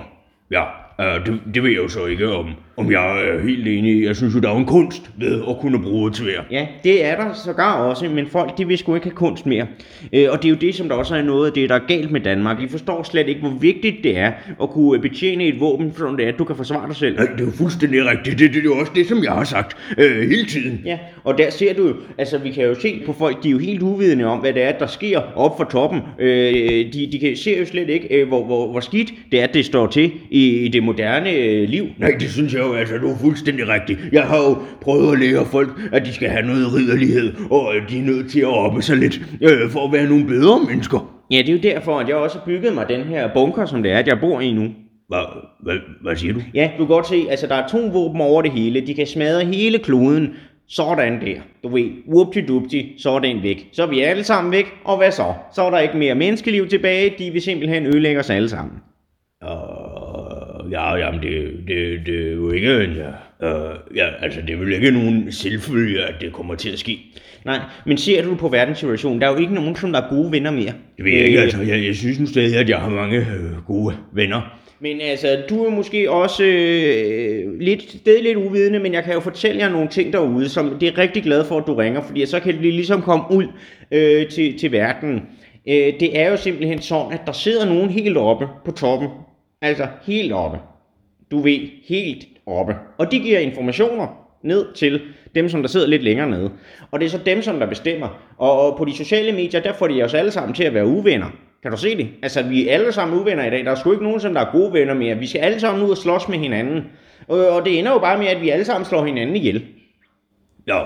ja, 0.52 0.64
øh, 1.00 1.26
det, 1.26 1.42
det 1.54 1.64
ved 1.64 1.70
jeg 1.70 1.78
jo 1.78 1.88
så 1.88 2.06
ikke, 2.06 2.32
om, 2.32 2.48
om 2.80 2.92
jeg 2.92 3.28
er 3.28 3.42
helt 3.42 3.68
enig 3.68 3.94
i. 3.94 4.06
Jeg 4.06 4.16
synes 4.16 4.36
jo, 4.36 4.40
der 4.40 4.50
er 4.50 4.56
en 4.56 4.66
kunst 4.66 5.02
ved 5.18 5.42
at 5.50 5.56
kunne 5.62 5.82
bruge 5.82 6.10
et 6.10 6.16
svær. 6.16 6.42
Ja, 6.52 6.68
det 6.84 7.06
er 7.06 7.16
der 7.16 7.34
sågar 7.34 7.74
også, 7.74 8.10
men 8.10 8.28
folk 8.28 8.58
de 8.58 8.68
vil 8.68 8.78
sgu 8.78 8.96
ikke 8.96 9.06
have 9.06 9.16
kunst 9.16 9.46
mere. 9.46 9.68
Øh, 10.14 10.28
og 10.32 10.38
det 10.38 10.46
er 10.46 10.50
jo 10.50 10.56
det, 10.62 10.76
som 10.76 10.90
der 10.90 10.96
også 10.96 11.16
er 11.16 11.22
noget 11.22 11.48
af 11.48 11.54
det, 11.54 11.70
der 11.70 11.76
er 11.76 11.86
galt 11.88 12.12
med 12.12 12.22
Danmark. 12.22 12.60
De 12.62 12.70
forstår 12.70 13.04
slet 13.04 13.28
ikke, 13.28 13.42
hvor 13.42 13.58
vigtigt 13.62 13.96
det 14.04 14.18
er 14.18 14.32
at 14.62 14.70
kunne 14.70 15.00
betjene 15.00 15.44
et 15.44 15.60
våben, 15.60 15.94
som 15.98 16.18
det 16.18 16.26
er, 16.26 16.30
at 16.30 16.40
du 16.40 16.44
kan 16.44 16.56
forsvare 16.56 16.88
dig 16.88 16.96
selv. 16.96 17.16
Nej, 17.16 17.26
det 17.26 17.42
er 17.42 17.46
jo 17.46 17.52
fuldstændig 17.52 18.06
rigtigt. 18.06 18.40
Det, 18.40 18.54
det 18.54 18.60
er 18.60 18.64
jo 18.64 18.78
også 18.80 18.92
det, 18.96 19.08
som 19.08 19.24
jeg 19.24 19.32
har 19.32 19.44
sagt 19.44 19.78
øh, 19.98 20.30
hele 20.30 20.46
tiden. 20.46 20.82
Ja, 20.86 20.98
og 21.24 21.38
der 21.38 21.50
ser 21.50 21.74
du 21.74 21.88
jo, 21.88 21.96
altså 22.18 22.38
vi 22.38 22.52
kan 22.52 22.64
jo 22.64 22.76
se 22.76 23.02
på 23.06 23.14
folk, 23.14 23.44
de 23.44 23.48
er 23.48 23.52
jo 23.52 23.58
helt 23.58 23.82
uvidende 23.82 24.26
om, 24.26 24.40
hvad 24.40 24.54
det 24.54 24.64
er, 24.64 24.72
der 24.72 24.88
sker 24.88 25.20
op 25.36 25.58
for 25.58 25.64
toppen. 25.64 26.02
Øh, 26.20 26.94
de, 26.94 27.10
de 27.12 27.20
kan 27.20 27.38
se 27.38 27.56
jo 27.60 27.66
slet 27.66 27.90
ikke, 27.90 28.08
øh, 28.16 28.28
hvor, 28.28 28.46
hvor, 28.46 28.72
hvor 28.72 28.80
skidt 28.80 29.14
det 29.32 29.42
er, 29.42 29.48
det 29.48 29.66
står 29.66 29.88
til 29.88 30.12
i, 30.30 30.50
i 30.50 30.68
det 30.68 30.84
moderne 30.84 31.32
øh, 31.32 31.70
liv. 31.70 31.88
Nej, 31.98 32.12
det 32.20 32.30
synes 32.30 32.54
jeg 32.54 32.62
jo, 32.70 32.76
altså, 32.76 32.98
du 32.98 33.12
er 33.12 33.18
fuldstændig 33.18 33.68
rigtig. 33.68 33.98
Jeg 34.12 34.24
har 34.24 34.38
jo 34.38 34.58
prøvet 34.82 35.14
at 35.14 35.20
lære 35.20 35.46
folk, 35.46 35.70
at 35.92 36.06
de 36.06 36.14
skal 36.14 36.30
have 36.30 36.46
noget 36.46 36.74
ridderlighed, 36.74 37.34
og 37.52 37.76
at 37.76 37.82
de 37.90 38.00
er 38.00 38.04
nødt 38.04 38.32
til 38.32 38.40
at 38.40 38.48
oppe 38.48 38.82
sig 38.82 38.98
lidt, 38.98 39.22
øh, 39.42 39.70
for 39.70 39.86
at 39.88 39.94
være 39.94 40.10
nogle 40.10 40.26
bedre 40.26 40.60
mennesker. 40.68 41.20
Ja, 41.32 41.38
det 41.38 41.50
er 41.50 41.54
jo 41.54 41.76
derfor, 41.76 42.00
at 42.00 42.08
jeg 42.08 42.16
også 42.16 42.38
har 42.38 42.46
bygget 42.46 42.74
mig 42.74 42.90
den 42.90 43.02
her 43.02 43.30
bunker, 43.34 43.66
som 43.66 43.84
det 43.84 43.92
er, 43.92 43.98
at 43.98 44.08
jeg 44.08 44.20
bor 44.20 44.40
i 44.40 44.54
nu. 44.54 44.68
Hvad, 45.08 45.26
hvad, 45.64 45.76
hvad 46.02 46.16
siger 46.16 46.34
du? 46.34 46.40
Ja, 46.54 46.72
du 46.78 46.86
kan 46.86 46.96
godt 46.96 47.08
se, 47.08 47.26
altså 47.30 47.48
der 47.48 47.56
er 47.56 47.64
atomvåben 47.64 48.22
over 48.22 48.42
det 48.42 48.52
hele. 48.52 48.88
De 48.88 48.94
kan 48.94 49.08
smadre 49.08 49.46
hele 49.46 49.80
kloden. 49.80 50.30
Sådan 50.72 51.22
der. 51.22 51.40
Du 51.64 51.70
ved, 51.70 51.90
whoopty 52.08 52.40
dupti 52.48 52.96
så 52.98 53.10
er 53.12 53.20
den 53.20 53.44
væk. 53.44 53.68
Så 53.72 53.84
er 53.84 53.88
vi 53.88 54.00
alle 54.00 54.24
sammen 54.24 54.52
væk, 54.52 54.66
og 54.84 54.98
hvad 54.98 55.12
så? 55.12 55.34
Så 55.56 55.62
er 55.64 55.70
der 55.70 55.80
ikke 55.80 55.98
mere 55.98 56.16
menneskeliv 56.16 56.68
tilbage, 56.68 57.16
de 57.20 57.32
vil 57.32 57.42
simpelthen 57.42 57.86
ødelægge 57.86 58.20
os 58.20 58.30
alle 58.30 58.50
sammen. 58.50 58.74
Ja, 60.72 60.96
jamen, 60.96 61.22
det, 61.22 61.52
det, 61.68 62.00
det 62.06 62.28
er 62.28 62.32
jo 62.32 62.52
ikke 62.52 62.84
en... 62.84 62.94
Ja, 62.94 63.10
uh, 63.70 63.98
ja, 63.98 64.08
altså, 64.22 64.42
det 64.42 64.54
er 64.54 64.58
vel 64.58 64.74
ikke 64.74 64.92
nogen 64.92 65.32
selvfølge, 65.32 66.04
at 66.04 66.14
det 66.22 66.34
kommer 66.34 66.56
til 66.56 66.70
at 66.70 66.80
ske. 66.80 67.00
Nej, 67.46 67.60
men 67.86 67.98
ser 67.98 68.24
du 68.24 68.36
på 68.36 68.48
verdenssituationen, 68.48 69.22
der 69.22 69.28
er 69.28 69.32
jo 69.32 69.38
ikke 69.38 69.54
nogen, 69.54 69.76
som 69.76 69.92
der 69.92 70.02
er 70.02 70.10
gode 70.10 70.32
venner 70.32 70.52
mere. 70.52 70.74
Det 70.98 71.06
ved 71.06 71.12
jeg 71.12 71.26
ikke, 71.26 71.40
altså. 71.40 71.62
Jeg, 71.62 71.86
jeg 71.86 71.96
synes 71.96 72.20
nu 72.20 72.26
stadig, 72.26 72.58
at 72.58 72.70
jeg 72.70 72.78
har 72.78 72.90
mange 72.90 73.18
øh, 73.18 73.66
gode 73.68 73.96
venner. 74.14 74.60
Men 74.82 75.02
altså, 75.02 75.42
du 75.50 75.66
er 75.66 75.70
måske 75.70 76.12
også 76.12 76.44
øh, 76.44 77.60
lidt, 77.60 77.82
stadig 77.90 78.24
lidt 78.24 78.38
uvidende, 78.38 78.80
men 78.80 78.94
jeg 78.94 79.04
kan 79.04 79.14
jo 79.14 79.20
fortælle 79.20 79.62
jer 79.62 79.70
nogle 79.70 79.88
ting 79.88 80.14
derude, 80.14 80.50
som 80.50 80.78
det 80.80 80.88
er 80.88 80.98
rigtig 80.98 81.24
glad 81.24 81.46
for, 81.46 81.58
at 81.58 81.64
du 81.68 81.74
ringer, 81.74 82.02
fordi 82.02 82.26
så 82.26 82.40
kan 82.40 82.54
det 82.54 82.74
ligesom 82.74 83.02
komme 83.02 83.24
ud 83.32 83.46
øh, 83.92 84.28
til, 84.28 84.60
til 84.60 84.72
verden. 84.72 85.22
Øh, 85.68 85.94
det 86.00 86.20
er 86.20 86.30
jo 86.30 86.38
simpelthen 86.38 86.82
sådan, 86.82 87.12
at 87.12 87.22
der 87.26 87.32
sidder 87.32 87.66
nogen 87.66 87.90
helt 87.90 88.18
oppe 88.18 88.48
på 88.66 88.72
toppen. 88.72 89.10
Altså 89.62 89.88
helt 90.02 90.34
oppe. 90.34 90.58
Du 91.32 91.40
ved, 91.40 91.60
helt 91.88 92.28
oppe. 92.46 92.76
Og 92.98 93.12
de 93.12 93.20
giver 93.20 93.40
informationer 93.40 94.08
ned 94.44 94.74
til 94.74 95.02
dem, 95.36 95.50
som 95.50 95.62
der 95.62 95.70
sidder 95.70 95.88
lidt 95.88 96.04
længere 96.04 96.30
nede. 96.30 96.52
Og 96.92 97.00
det 97.00 97.06
er 97.06 97.10
så 97.10 97.20
dem, 97.26 97.42
som 97.42 97.60
der 97.60 97.66
bestemmer. 97.66 98.22
Og 98.38 98.78
på 98.78 98.86
de 98.86 98.98
sociale 98.98 99.32
medier, 99.32 99.62
der 99.62 99.74
får 99.74 99.88
de 99.88 100.04
os 100.04 100.14
alle 100.14 100.32
sammen 100.32 100.54
til 100.56 100.64
at 100.64 100.74
være 100.74 100.86
uvenner. 100.86 101.28
Kan 101.62 101.72
du 101.72 101.78
se 101.78 101.98
det? 101.98 102.10
Altså, 102.22 102.44
vi 102.44 102.68
er 102.68 102.74
alle 102.74 102.92
sammen 102.92 103.20
uvenner 103.20 103.46
i 103.46 103.50
dag. 103.50 103.66
Der 103.66 103.72
er 103.72 103.76
sgu 103.76 103.92
ikke 103.92 104.04
nogen, 104.04 104.20
som 104.20 104.34
der 104.34 104.42
er 104.42 104.52
gode 104.52 104.74
venner 104.74 104.94
mere. 104.94 105.18
Vi 105.18 105.28
skal 105.28 105.40
alle 105.40 105.60
sammen 105.60 105.86
ud 105.86 105.92
og 105.92 105.98
slås 105.98 106.30
med 106.30 106.38
hinanden. 106.38 106.84
Og, 107.28 107.48
og 107.50 107.66
det 107.66 107.80
ender 107.80 107.92
jo 107.92 108.00
bare 108.00 108.18
med, 108.18 108.28
at 108.28 108.42
vi 108.42 108.50
alle 108.50 108.66
sammen 108.66 108.86
slår 108.86 109.06
hinanden 109.06 109.36
ihjel. 109.36 109.66
Ja, 110.68 110.82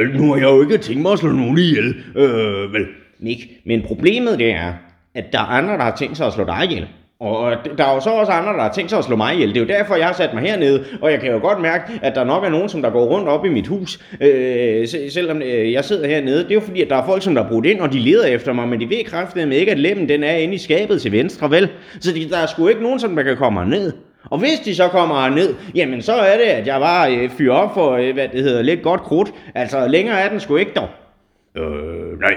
øh, 0.00 0.14
nu 0.14 0.28
har 0.28 0.36
jeg 0.36 0.44
jo 0.44 0.62
ikke 0.62 0.78
tænkt 0.78 1.02
mig 1.02 1.12
at 1.12 1.18
slå 1.18 1.32
nogen 1.32 1.58
ihjel, 1.58 1.94
øh, 2.16 2.72
vel? 2.72 2.86
Nick. 3.18 3.40
Men 3.64 3.82
problemet 3.82 4.38
det 4.38 4.50
er, 4.52 4.72
at 5.14 5.32
der 5.32 5.38
er 5.38 5.46
andre, 5.46 5.72
der 5.72 5.82
har 5.82 5.96
tænkt 5.96 6.16
sig 6.16 6.26
at 6.26 6.32
slå 6.32 6.44
dig 6.44 6.64
ihjel. 6.64 6.88
Og 7.22 7.56
der 7.78 7.84
er 7.84 7.94
jo 7.94 8.00
så 8.00 8.10
også 8.10 8.32
andre, 8.32 8.52
der 8.52 8.62
har 8.62 8.72
tænkt 8.72 8.90
sig 8.90 8.98
at 8.98 9.04
slå 9.04 9.16
mig 9.16 9.34
ihjel. 9.34 9.48
Det 9.48 9.56
er 9.56 9.60
jo 9.60 9.66
derfor, 9.66 9.96
jeg 9.96 10.06
har 10.06 10.12
sat 10.12 10.34
mig 10.34 10.42
hernede, 10.42 10.84
og 11.02 11.10
jeg 11.10 11.20
kan 11.20 11.32
jo 11.32 11.38
godt 11.38 11.60
mærke, 11.60 11.84
at 12.02 12.14
der 12.14 12.24
nok 12.24 12.44
er 12.44 12.48
nogen, 12.48 12.68
som 12.68 12.82
der 12.82 12.90
går 12.90 13.04
rundt 13.04 13.28
op 13.28 13.44
i 13.44 13.48
mit 13.48 13.66
hus, 13.66 14.00
øh, 14.20 14.88
selvom 15.10 15.42
øh, 15.42 15.72
jeg 15.72 15.84
sidder 15.84 16.08
hernede. 16.08 16.38
Det 16.38 16.50
er 16.50 16.54
jo 16.54 16.60
fordi, 16.60 16.82
at 16.82 16.90
der 16.90 16.96
er 16.96 17.06
folk, 17.06 17.22
som 17.22 17.34
der 17.34 17.44
er 17.44 17.48
brudt 17.48 17.66
ind, 17.66 17.80
og 17.80 17.92
de 17.92 17.98
leder 17.98 18.26
efter 18.26 18.52
mig, 18.52 18.68
men 18.68 18.80
de 18.80 18.88
ved 18.88 19.04
kraftedeme 19.04 19.54
ikke, 19.54 19.72
at 19.72 19.78
lemmen 19.78 20.08
den 20.08 20.24
er 20.24 20.36
inde 20.36 20.54
i 20.54 20.58
skabet 20.58 21.02
til 21.02 21.12
venstre, 21.12 21.50
vel? 21.50 21.68
Så 22.00 22.14
de, 22.14 22.28
der 22.28 22.38
er 22.38 22.46
sgu 22.46 22.68
ikke 22.68 22.82
nogen, 22.82 23.00
som 23.00 23.16
der 23.16 23.22
kan 23.22 23.36
komme 23.36 23.64
ned. 23.66 23.92
Og 24.24 24.38
hvis 24.38 24.60
de 24.64 24.74
så 24.74 24.88
kommer 24.88 25.28
ned, 25.28 25.54
jamen 25.74 26.02
så 26.02 26.12
er 26.12 26.36
det, 26.36 26.44
at 26.44 26.66
jeg 26.66 26.80
bare 26.80 27.16
øh, 27.16 27.30
fyrer 27.30 27.54
op 27.54 27.74
for, 27.74 27.92
øh, 27.92 28.14
hvad 28.14 28.28
det 28.28 28.42
hedder, 28.42 28.62
lidt 28.62 28.82
godt 28.82 29.00
krudt. 29.00 29.34
Altså 29.54 29.88
længere 29.88 30.20
er 30.20 30.28
den 30.28 30.40
sgu 30.40 30.56
ikke 30.56 30.72
dog. 30.76 30.88
Øh, 31.56 32.20
nej. 32.20 32.34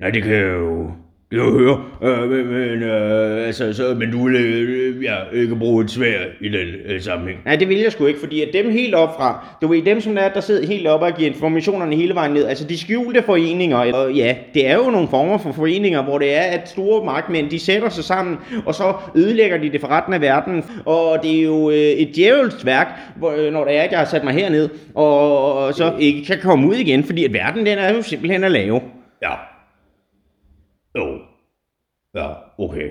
Nej, 0.00 0.10
det 0.10 0.22
kan 0.22 0.40
jo 0.40 0.90
jeg 1.32 1.40
høre, 1.40 1.84
øh, 2.02 2.30
men, 2.30 2.82
øh, 2.82 3.46
altså, 3.46 3.72
så, 3.72 3.94
men 3.98 4.10
du 4.10 4.28
vil 4.28 4.36
øh, 4.36 5.04
ja, 5.04 5.16
ikke 5.32 5.56
bruge 5.56 5.84
et 5.84 5.90
svær 5.90 6.18
i 6.40 6.48
den 6.48 6.68
øh, 6.86 7.00
sammenhæng. 7.00 7.40
Nej, 7.44 7.56
det 7.56 7.68
vil 7.68 7.78
jeg 7.78 7.92
sgu 7.92 8.06
ikke, 8.06 8.20
fordi 8.20 8.42
at 8.42 8.48
dem 8.52 8.70
helt 8.70 8.94
op 8.94 9.16
fra, 9.16 9.46
du 9.62 9.68
ved, 9.68 9.82
dem 9.82 10.00
som 10.00 10.14
der, 10.14 10.28
der 10.28 10.40
sidder 10.40 10.66
helt 10.66 10.86
oppe 10.86 11.06
og 11.06 11.12
giver 11.12 11.30
informationerne 11.30 11.96
hele 11.96 12.14
vejen 12.14 12.32
ned, 12.32 12.46
altså 12.46 12.66
de 12.66 12.78
skjulte 12.78 13.22
foreninger, 13.22 13.76
og 13.76 14.12
ja, 14.12 14.34
det 14.54 14.66
er 14.66 14.74
jo 14.74 14.90
nogle 14.90 15.08
former 15.08 15.38
for 15.38 15.52
foreninger, 15.52 16.02
hvor 16.02 16.18
det 16.18 16.36
er, 16.36 16.42
at 16.42 16.68
store 16.68 17.04
magtmænd, 17.04 17.50
de 17.50 17.58
sætter 17.58 17.88
sig 17.88 18.04
sammen, 18.04 18.38
og 18.66 18.74
så 18.74 18.94
ødelægger 19.14 19.58
de 19.58 19.72
det 19.72 19.80
for 19.80 19.88
retten 19.88 20.12
af 20.12 20.20
verden, 20.20 20.64
og 20.86 21.18
det 21.22 21.38
er 21.38 21.42
jo 21.42 21.70
øh, 21.70 21.76
et 21.76 22.16
djævelsk 22.16 22.64
værk, 22.64 22.88
hvor, 23.16 23.34
øh, 23.38 23.52
når 23.52 23.64
det 23.64 23.76
er, 23.76 23.82
at 23.82 23.90
jeg 23.90 23.98
har 23.98 24.06
sat 24.06 24.24
mig 24.24 24.34
herned, 24.34 24.68
og, 24.94 25.54
og 25.54 25.74
så 25.74 25.92
ikke 25.98 26.24
kan 26.24 26.38
komme 26.42 26.68
ud 26.68 26.74
igen, 26.74 27.04
fordi 27.04 27.24
at 27.24 27.32
verden, 27.32 27.66
den 27.66 27.78
er 27.78 27.94
jo 27.94 28.02
simpelthen 28.02 28.44
at 28.44 28.50
lave. 28.50 28.80
Ja. 29.22 29.49
Ja, 32.14 32.28
okay. 32.58 32.90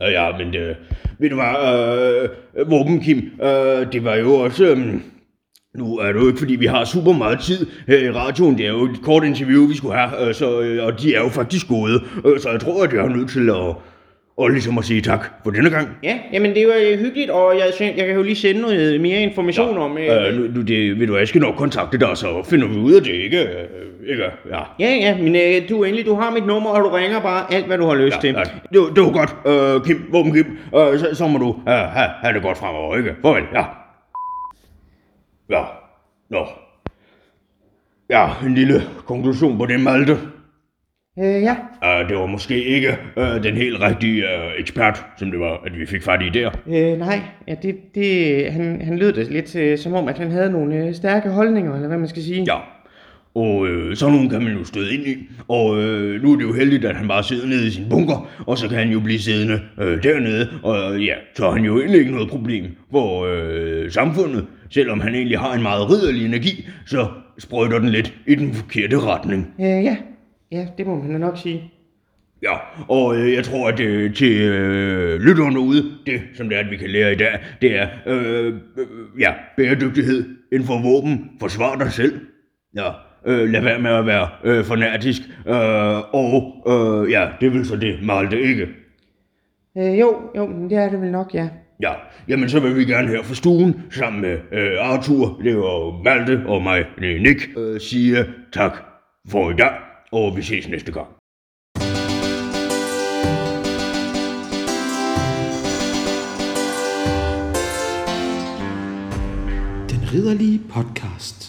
Ja, 0.00 0.10
ja, 0.10 0.38
men 0.38 0.52
det, 0.52 0.76
ved 1.18 1.30
du 1.30 1.34
hvad, 1.34 2.28
øh, 2.56 2.70
Våben 2.70 3.00
Kim, 3.00 3.18
øh, 3.42 3.92
det 3.92 4.04
var 4.04 4.14
jo 4.14 4.34
også, 4.34 4.64
øh, 4.64 4.94
nu 5.74 5.98
er 5.98 6.12
det 6.12 6.20
jo 6.20 6.26
ikke, 6.26 6.38
fordi 6.38 6.54
vi 6.54 6.66
har 6.66 6.84
super 6.84 7.12
meget 7.12 7.40
tid 7.40 7.66
her 7.86 7.98
i 7.98 8.10
radioen, 8.10 8.58
det 8.58 8.66
er 8.66 8.70
jo 8.70 8.84
et 8.84 9.02
kort 9.02 9.24
interview, 9.24 9.66
vi 9.66 9.76
skulle 9.76 9.98
have, 9.98 10.28
øh, 10.28 10.34
så, 10.34 10.60
øh, 10.60 10.84
og 10.84 11.00
de 11.00 11.14
er 11.14 11.20
jo 11.20 11.28
faktisk 11.28 11.68
gode, 11.68 12.00
øh, 12.24 12.40
så 12.40 12.50
jeg 12.50 12.60
tror, 12.60 12.84
at 12.84 12.92
jeg 12.92 13.04
er 13.04 13.08
nødt 13.08 13.30
til 13.30 13.50
at, 13.50 13.74
og 14.40 14.48
ligesom 14.50 14.78
at 14.78 14.84
sige 14.84 15.00
tak 15.00 15.26
for 15.44 15.50
denne 15.50 15.70
gang. 15.70 15.88
Ja, 16.02 16.18
jamen 16.32 16.54
det 16.54 16.66
var 16.66 16.74
øh, 16.90 16.98
hyggeligt, 16.98 17.30
og 17.30 17.54
jeg, 17.58 17.94
jeg 17.96 18.06
kan 18.06 18.16
jo 18.16 18.22
lige 18.22 18.36
sende 18.36 18.60
noget 18.60 19.00
mere 19.00 19.20
information 19.22 19.78
om... 19.78 19.98
Øh, 19.98 20.06
Øh, 20.10 20.54
nu, 20.54 20.62
det, 20.62 21.00
ved 21.00 21.06
du 21.06 21.16
jeg 21.16 21.28
skal 21.28 21.40
nok 21.40 21.54
kontakte 21.54 21.98
dig, 21.98 22.16
så 22.16 22.42
finder 22.50 22.68
vi 22.68 22.76
ud 22.76 22.92
af 22.92 23.02
det, 23.02 23.12
ikke? 23.12 23.42
Øh, 23.42 24.10
ikke? 24.10 24.24
Ja. 24.24 24.60
Ja, 24.78 24.94
ja, 24.94 25.16
men 25.16 25.36
øh, 25.36 25.68
du 25.68 25.84
endelig, 25.84 26.06
du 26.06 26.14
har 26.14 26.30
mit 26.30 26.46
nummer, 26.46 26.70
og 26.70 26.80
du 26.84 26.88
ringer 26.88 27.20
bare 27.20 27.54
alt, 27.54 27.66
hvad 27.66 27.78
du 27.78 27.86
har 27.86 27.94
lyst 27.94 28.20
til. 28.20 28.30
Ja, 28.30 28.42
det, 28.72 28.96
det 28.96 29.02
var 29.04 29.10
godt, 29.12 29.36
øh, 29.46 29.86
Kim, 29.86 30.08
Våben 30.12 30.32
Kim. 30.32 30.46
Øh, 30.76 30.98
så, 30.98 31.08
så 31.12 31.26
må 31.26 31.38
du 31.38 31.48
øh, 31.68 31.74
have, 31.74 32.08
have 32.22 32.34
det 32.34 32.42
godt 32.42 32.58
fremover, 32.58 32.96
ikke? 32.96 33.14
Farvel, 33.22 33.42
ja. 33.54 33.64
Ja, 35.50 35.62
nå. 36.30 36.46
Ja, 38.10 38.28
en 38.46 38.54
lille 38.54 38.82
konklusion 39.06 39.58
på 39.58 39.66
det, 39.66 39.80
Malte. 39.80 40.18
Øh, 41.18 41.42
ja. 41.42 41.56
Uh, 41.82 42.08
det 42.08 42.16
var 42.16 42.26
måske 42.26 42.64
ikke 42.64 42.96
uh, 43.16 43.42
den 43.42 43.56
helt 43.56 43.80
rigtige 43.80 44.22
uh, 44.22 44.60
ekspert, 44.60 45.06
som 45.16 45.30
det 45.30 45.40
var, 45.40 45.60
at 45.66 45.78
vi 45.78 45.86
fik 45.86 46.02
fat 46.02 46.22
i 46.22 46.38
der. 46.38 46.50
Øh, 46.66 46.98
nej, 46.98 47.20
ja, 47.48 47.54
det, 47.62 47.76
det, 47.94 48.52
han, 48.52 48.80
han 48.84 48.98
lød 48.98 49.12
det 49.12 49.30
lidt 49.30 49.56
øh, 49.56 49.78
som 49.78 49.94
om, 49.94 50.08
at 50.08 50.18
han 50.18 50.30
havde 50.30 50.52
nogle 50.52 50.76
øh, 50.76 50.94
stærke 50.94 51.30
holdninger, 51.30 51.74
eller 51.74 51.88
hvad 51.88 51.98
man 51.98 52.08
skal 52.08 52.22
sige. 52.22 52.44
Ja, 52.48 52.56
og 53.34 53.68
øh, 53.68 53.96
sådan 53.96 54.14
nogen 54.14 54.30
kan 54.30 54.42
man 54.42 54.52
jo 54.52 54.64
støde 54.64 54.94
ind 54.94 55.06
i. 55.06 55.28
Og 55.48 55.82
øh, 55.82 56.22
nu 56.22 56.32
er 56.32 56.36
det 56.36 56.44
jo 56.44 56.52
heldigt, 56.52 56.84
at 56.84 56.96
han 56.96 57.08
bare 57.08 57.24
sidder 57.24 57.46
nede 57.46 57.66
i 57.66 57.70
sin 57.70 57.88
bunker, 57.90 58.28
og 58.46 58.58
så 58.58 58.68
kan 58.68 58.78
han 58.78 58.88
jo 58.90 59.00
blive 59.00 59.18
siddende 59.18 59.60
øh, 59.80 60.02
dernede. 60.02 60.48
Og 60.62 60.94
øh, 60.94 61.06
ja, 61.06 61.14
så 61.34 61.44
har 61.44 61.52
han 61.52 61.64
jo 61.64 61.78
egentlig 61.78 62.00
ikke 62.00 62.12
noget 62.12 62.30
problem 62.30 62.64
for 62.90 63.26
øh, 63.30 63.90
samfundet. 63.90 64.46
Selvom 64.70 65.00
han 65.00 65.14
egentlig 65.14 65.38
har 65.38 65.54
en 65.54 65.62
meget 65.62 65.90
ridderlig 65.90 66.24
energi, 66.24 66.68
så 66.86 67.08
sprøjter 67.38 67.78
den 67.78 67.88
lidt 67.88 68.14
i 68.26 68.34
den 68.34 68.54
forkerte 68.54 69.00
retning. 69.00 69.54
Øh, 69.60 69.84
ja. 69.84 69.96
Ja, 70.52 70.66
det 70.78 70.86
må 70.86 71.02
man 71.02 71.20
nok 71.20 71.38
sige. 71.38 71.72
Ja, 72.42 72.56
og 72.88 73.16
øh, 73.16 73.32
jeg 73.32 73.44
tror, 73.44 73.68
at 73.68 73.80
øh, 73.80 74.14
til 74.14 74.40
øh, 74.42 75.20
lytterne 75.20 75.60
ude, 75.60 75.84
det 76.06 76.20
som 76.34 76.48
det 76.48 76.58
er, 76.58 76.60
at 76.60 76.70
vi 76.70 76.76
kan 76.76 76.90
lære 76.90 77.12
i 77.12 77.16
dag, 77.16 77.38
det 77.62 77.78
er, 77.78 77.88
øh, 78.06 78.46
øh, 78.46 78.86
ja, 79.20 79.32
bæredygtighed 79.56 80.24
inden 80.52 80.66
for 80.66 80.82
våben, 80.82 81.30
forsvar 81.40 81.76
dig 81.76 81.92
selv, 81.92 82.20
ja, 82.76 82.88
øh, 83.26 83.48
lad 83.48 83.62
være 83.62 83.78
med 83.78 83.90
at 83.90 84.06
være 84.06 84.28
øh, 84.44 84.64
fanatisk, 84.64 85.22
øh, 85.46 86.14
og 86.14 86.54
øh, 86.68 87.10
ja, 87.10 87.28
det 87.40 87.52
vil 87.52 87.66
så 87.66 87.76
det 87.76 87.98
Malte 88.02 88.40
ikke. 88.40 88.68
Øh, 89.78 90.00
jo, 90.00 90.20
jo, 90.36 90.68
det 90.70 90.78
er 90.78 90.90
det 90.90 91.00
vel 91.00 91.10
nok, 91.10 91.34
ja. 91.34 91.48
Ja, 91.82 91.92
jamen 92.28 92.48
så 92.48 92.60
vil 92.60 92.76
vi 92.76 92.84
gerne 92.84 93.08
her 93.08 93.22
fra 93.22 93.34
stuen, 93.34 93.82
sammen 93.90 94.22
med 94.22 94.38
øh, 94.52 94.92
Arthur, 94.92 95.40
det 95.44 95.56
var 95.56 96.02
Malte 96.04 96.42
og 96.46 96.62
mig, 96.62 96.84
det 96.98 97.16
er 97.16 97.20
Nick, 97.20 97.48
øh, 97.56 97.80
sige 97.80 98.24
tak 98.52 98.72
for 99.30 99.50
i 99.50 99.54
dag, 99.54 99.89
og 100.12 100.36
vi 100.36 100.42
ses 100.42 100.68
næste 100.68 100.92
gang. 100.92 101.08
Den 109.90 110.02
ridderlige 110.12 110.60
podcast. 110.68 111.39